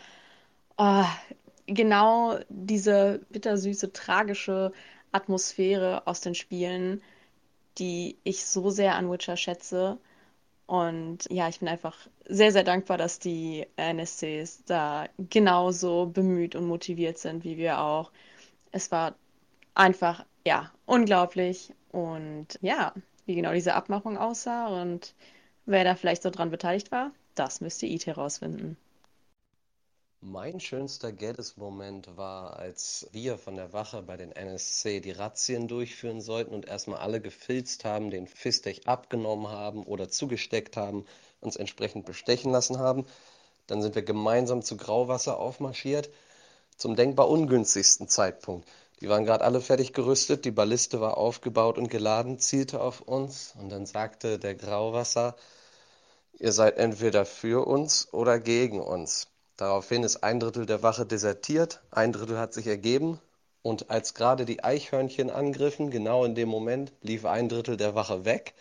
[0.77, 1.05] oh,
[1.67, 4.71] genau diese bittersüße, tragische
[5.11, 7.01] Atmosphäre aus den Spielen,
[7.77, 9.97] die ich so sehr an Witcher schätze.
[10.65, 16.65] Und ja, ich bin einfach sehr, sehr dankbar, dass die NSCs da genauso bemüht und
[16.65, 18.11] motiviert sind, wie wir auch.
[18.71, 19.15] Es war
[19.75, 21.73] einfach, ja, unglaublich.
[21.91, 22.93] Und ja,
[23.25, 25.13] wie genau diese Abmachung aussah und
[25.65, 28.77] wer da vielleicht so dran beteiligt war, das müsste IT herausfinden.
[30.25, 36.21] Mein schönster Geddes-Moment war, als wir von der Wache bei den NSC die Razzien durchführen
[36.21, 41.05] sollten und erstmal alle gefilzt haben, den Fistech abgenommen haben oder zugesteckt haben,
[41.41, 43.05] uns entsprechend bestechen lassen haben.
[43.67, 46.09] Dann sind wir gemeinsam zu Grauwasser aufmarschiert,
[46.77, 48.65] zum denkbar ungünstigsten Zeitpunkt.
[49.01, 53.55] Die waren gerade alle fertig gerüstet, die Balliste war aufgebaut und geladen, zielte auf uns
[53.59, 55.35] und dann sagte der Grauwasser,
[56.39, 59.27] ihr seid entweder für uns oder gegen uns.
[59.63, 63.21] Daraufhin ist ein Drittel der Wache desertiert, ein Drittel hat sich ergeben
[63.61, 68.25] und als gerade die Eichhörnchen angriffen, genau in dem Moment lief ein Drittel der Wache
[68.25, 68.55] weg.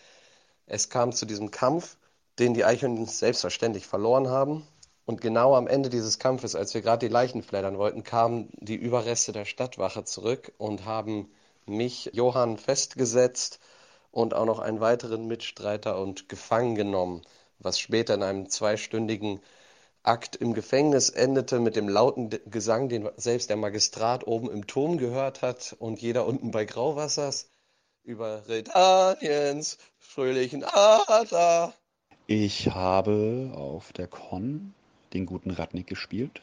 [0.66, 1.96] Es kam zu diesem Kampf,
[2.38, 4.64] den die Eichhörnchen selbstverständlich verloren haben.
[5.05, 8.76] Und genau am Ende dieses Kampfes, als wir gerade die Leichen fleddern wollten, kamen die
[8.76, 11.32] Überreste der Stadtwache zurück und haben
[11.66, 13.59] mich, Johann, festgesetzt
[14.12, 17.22] und auch noch einen weiteren Mitstreiter und gefangen genommen,
[17.59, 19.40] was später in einem zweistündigen
[20.05, 24.98] Akt im Gefängnis endete mit dem lauten Gesang, den selbst der Magistrat oben im Turm
[24.98, 27.48] gehört hat und jeder unten bei Grauwassers
[28.03, 31.72] über Redaniens fröhlichen Adler.
[32.26, 34.74] Ich habe auf der Con
[35.12, 36.42] den guten Radnik gespielt,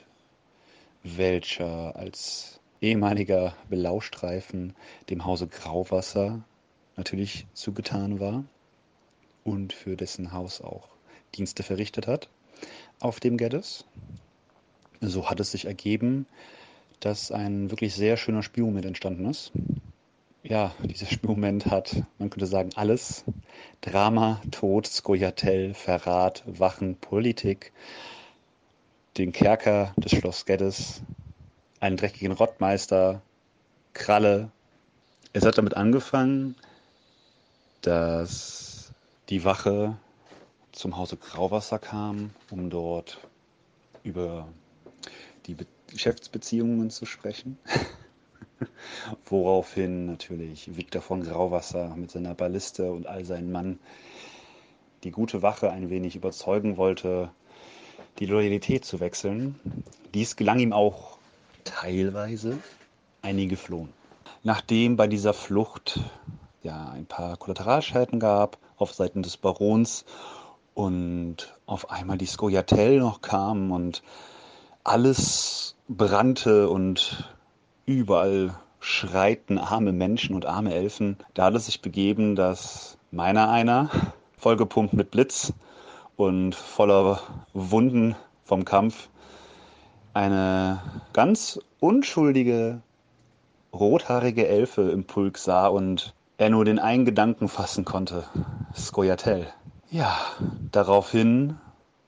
[1.03, 4.74] welcher als ehemaliger Belaustreifen
[5.10, 6.45] dem Hause Grauwasser
[6.95, 8.45] natürlich zugetan war
[9.43, 10.88] und für dessen Haus auch
[11.36, 12.30] Dienste verrichtet hat
[13.00, 13.86] auf dem Geddes.
[15.02, 16.26] So hat es sich ergeben,
[17.00, 19.52] dass ein wirklich sehr schöner Spielmoment entstanden ist.
[20.43, 23.24] Ja, dieser Spielmoment hat, man könnte sagen, alles.
[23.82, 27.72] Drama, Tod, Skoyatel, Verrat, Wachen, Politik,
[29.18, 31.02] den Kerker des Schloss Geddes,
[31.80, 33.22] einen dreckigen Rottmeister,
[33.93, 34.52] Kralle.
[35.34, 36.56] Es hat damit angefangen,
[37.82, 38.91] dass
[39.30, 39.97] die Wache
[40.80, 43.20] zum Hause Grauwasser kam, um dort
[44.04, 44.48] über
[45.46, 47.58] die Be Geschäftsbeziehungen zu sprechen.
[49.26, 53.80] Woraufhin natürlich Viktor von Grauwasser mit seiner Balliste und all seinen Mann
[55.04, 57.32] die gute Wache ein wenig überzeugen wollte,
[58.20, 59.60] die Loyalität zu wechseln.
[60.14, 61.18] Dies gelang ihm auch
[61.66, 62.60] teilweise.
[63.22, 63.90] Einige flohen.
[64.44, 66.00] Nachdem bei dieser Flucht
[66.62, 70.06] ja ein paar Kollateralschäden gab auf Seiten des Barons
[70.74, 74.02] und auf einmal die Skoyatel noch kam und
[74.84, 77.30] alles brannte und
[77.86, 81.18] überall schreiten arme Menschen und arme Elfen.
[81.34, 83.90] Da hat es sich begeben, dass meiner einer,
[84.38, 85.54] vollgepumpt mit Blitz
[86.16, 87.20] und voller
[87.54, 89.10] Wunden vom Kampf,
[90.14, 90.82] eine
[91.14, 92.82] ganz unschuldige
[93.74, 98.24] rothaarige Elfe im Pulk sah und er nur den einen Gedanken fassen konnte.
[98.76, 99.48] Skoyatel.
[99.92, 100.20] Ja,
[100.72, 101.58] daraufhin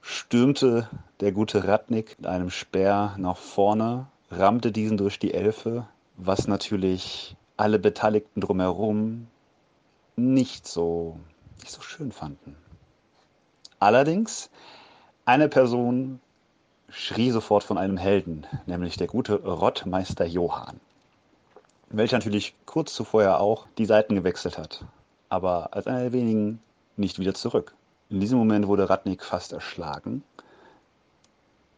[0.01, 0.88] stürmte
[1.19, 7.36] der gute Radnik mit einem Speer nach vorne, rammte diesen durch die Elfe, was natürlich
[7.57, 9.25] alle Beteiligten drumherum
[10.15, 11.17] nicht so,
[11.59, 12.55] nicht so schön fanden.
[13.79, 14.51] Allerdings,
[15.25, 16.19] eine Person
[16.88, 20.79] schrie sofort von einem Helden, nämlich der gute Rottmeister Johann,
[21.89, 24.86] welcher natürlich kurz zuvor auch die Seiten gewechselt hat,
[25.29, 26.61] aber als einer der wenigen
[27.01, 27.75] nicht wieder zurück.
[28.09, 30.23] In diesem Moment wurde Radnik fast erschlagen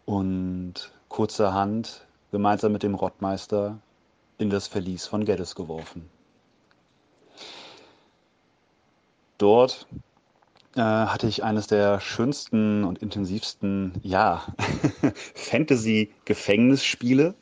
[0.05, 3.79] und kurzerhand gemeinsam mit dem Rottmeister
[4.37, 6.09] in das Verlies von Geddes geworfen.
[9.37, 9.87] Dort
[10.75, 14.43] äh, hatte ich eines der schönsten und intensivsten, ja,
[15.35, 17.35] Fantasy-Gefängnisspiele.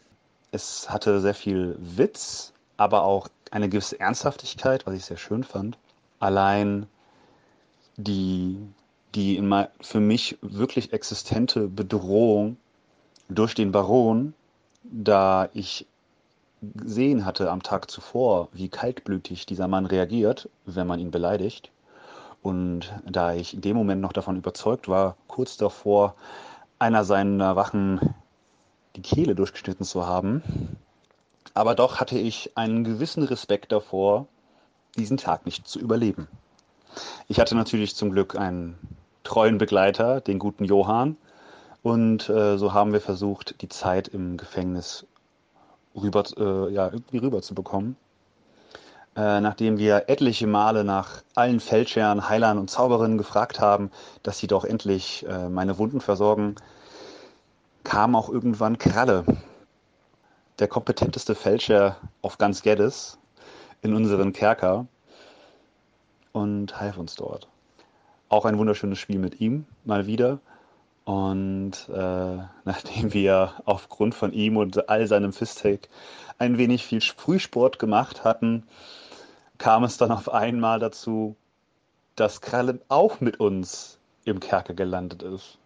[0.52, 5.78] Es hatte sehr viel Witz, aber auch eine gewisse Ernsthaftigkeit, was ich sehr schön fand.
[6.20, 6.88] Allein
[8.04, 8.58] die,
[9.16, 9.42] die
[9.82, 12.58] für mich wirklich existente Bedrohung
[13.30, 14.34] durch den Baron,
[14.84, 15.86] da ich
[16.62, 21.72] gesehen hatte am Tag zuvor, wie kaltblütig dieser Mann reagiert, wenn man ihn beleidigt.
[22.44, 26.16] Und da ich in dem Moment noch davon überzeugt war, kurz davor
[26.80, 28.16] einer seiner Wachen
[28.96, 30.44] die Kehle durchgeschnitten zu haben,
[31.54, 34.28] aber doch hatte ich einen gewissen Respekt davor,
[34.98, 36.28] diesen Tag nicht zu überleben.
[37.28, 38.78] Ich hatte natürlich zum Glück einen
[39.24, 41.18] treuen Begleiter, den guten Johann.
[41.84, 45.06] Und äh, so haben wir versucht, die Zeit im Gefängnis
[45.96, 47.96] rüber, äh, ja, irgendwie rüber zu bekommen.
[49.16, 53.92] Äh, nachdem wir etliche Male nach allen Feldherren, Heilern und Zauberinnen gefragt haben,
[54.24, 56.56] dass sie doch endlich äh, meine Wunden versorgen,
[57.84, 59.26] kam auch irgendwann Kralle.
[60.60, 63.18] der kompetenteste Fälscher auf ganz Geddes
[63.82, 64.86] in unseren Kerker
[66.32, 67.48] und half uns dort.
[68.30, 70.40] Auch ein wunderschönes Spiel mit ihm, mal wieder.
[71.04, 75.90] Und äh, nachdem wir aufgrund von ihm und all seinem Fisttake
[76.38, 78.64] ein wenig viel Frühsport gemacht hatten,
[79.58, 81.36] kam es dann auf einmal dazu,
[82.16, 85.58] dass Kralle auch mit uns im Kerker gelandet ist.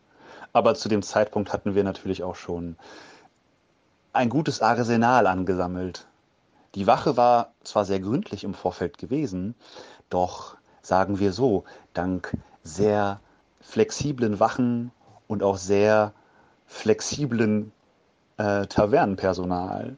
[0.54, 2.78] Aber zu dem Zeitpunkt hatten wir natürlich auch schon
[4.14, 6.08] ein gutes Arsenal angesammelt.
[6.76, 9.56] Die Wache war zwar sehr gründlich im Vorfeld gewesen,
[10.10, 13.20] doch sagen wir so, dank sehr
[13.62, 14.92] flexiblen Wachen
[15.28, 16.14] und auch sehr
[16.68, 17.72] flexiblen
[18.38, 19.98] äh, Tavernenpersonal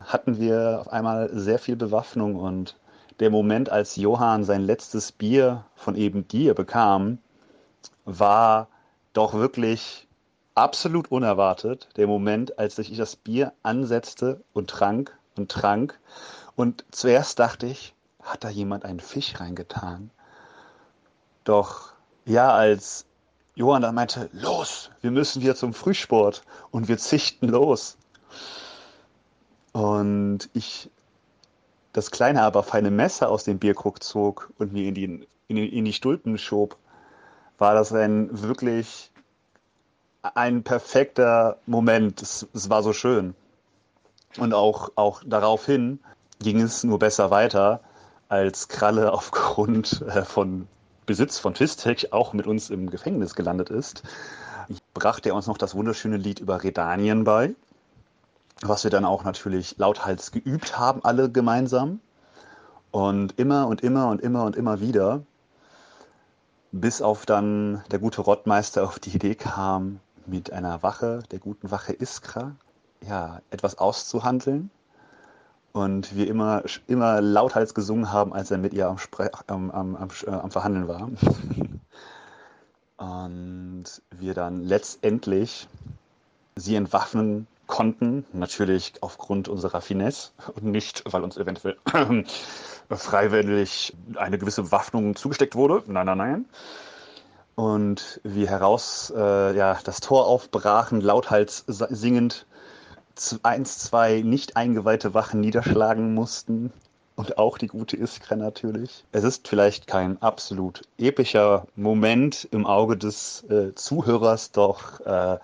[0.00, 2.76] hatten wir auf einmal sehr viel Bewaffnung und
[3.20, 7.18] der Moment, als Johann sein letztes Bier von eben dir bekam,
[8.04, 8.68] war
[9.12, 10.06] doch wirklich
[10.54, 11.88] absolut unerwartet.
[11.96, 15.98] Der Moment, als ich das Bier ansetzte und trank und trank.
[16.54, 17.94] Und zuerst dachte ich,
[18.28, 20.10] hat da jemand einen Fisch reingetan?
[21.44, 21.92] Doch
[22.24, 23.06] ja, als
[23.54, 27.96] Johann dann meinte, los, wir müssen wieder zum Frühsport und wir zichten los.
[29.72, 30.90] Und ich
[31.92, 35.04] das kleine, aber feine Messer aus dem Bierkrug zog und mir in die,
[35.48, 36.76] in in die Stulpen schob,
[37.58, 39.10] war das ein wirklich
[40.22, 42.22] ein perfekter Moment.
[42.22, 43.34] Es, es war so schön.
[44.38, 45.98] Und auch, auch daraufhin
[46.40, 47.80] ging es nur besser weiter,
[48.28, 50.66] als Kralle aufgrund äh, von
[51.06, 54.02] Besitz von Twistek auch mit uns im Gefängnis gelandet ist.
[54.92, 57.54] Brachte er uns noch das wunderschöne Lied über Redanien bei
[58.62, 62.00] was wir dann auch natürlich lauthals geübt haben, alle gemeinsam.
[62.90, 65.22] Und immer und immer und immer und immer wieder,
[66.72, 71.70] bis auf dann der gute Rottmeister auf die Idee kam, mit einer Wache, der guten
[71.70, 72.52] Wache Iskra,
[73.06, 74.70] ja, etwas auszuhandeln.
[75.72, 79.96] Und wir immer, immer lauthals gesungen haben, als er mit ihr am, Spre am, am,
[79.96, 81.10] am, äh, am Verhandeln war.
[83.28, 85.68] und wir dann letztendlich
[86.56, 91.76] sie entwaffnen konnten, natürlich aufgrund unserer Finesse und nicht, weil uns eventuell
[92.90, 95.84] freiwillig eine gewisse Bewaffnung zugesteckt wurde.
[95.86, 96.44] Nein, nein, nein.
[97.54, 102.46] Und wir heraus äh, ja, das Tor aufbrachen, lauthals singend,
[103.42, 106.72] eins, zwei nicht eingeweihte Wachen niederschlagen mussten.
[107.16, 109.04] Und auch die gute Iskra natürlich.
[109.10, 115.38] Es ist vielleicht kein absolut epischer Moment im Auge des äh, Zuhörers, doch äh,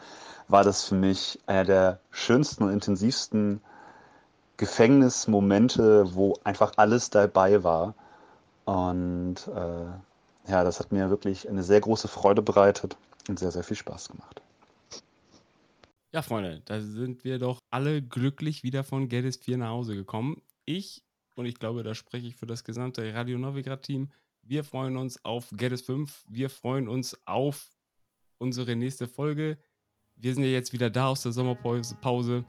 [0.46, 3.60] war das für mich einer der schönsten und intensivsten
[4.56, 7.94] Gefängnismomente, wo einfach alles dabei war.
[8.66, 12.96] Und äh, ja, das hat mir wirklich eine sehr große Freude bereitet
[13.28, 14.42] und sehr, sehr viel Spaß gemacht.
[16.14, 20.40] Ja, Freunde, da sind wir doch alle glücklich wieder von Geddes 4 nach Hause gekommen.
[20.64, 21.02] Ich,
[21.34, 24.10] und ich glaube, da spreche ich für das gesamte Radio Novigrad-Team,
[24.42, 26.24] wir freuen uns auf Geddes 5.
[26.28, 27.70] Wir freuen uns auf
[28.38, 29.58] unsere nächste Folge
[30.16, 31.96] wir sind ja jetzt wieder da aus der Sommerpause.
[32.00, 32.44] Pause.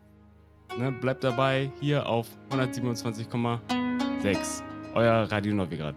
[0.77, 4.63] Ne, bleibt dabei hier auf 127,6.
[4.93, 5.95] Euer Radio Novigrad.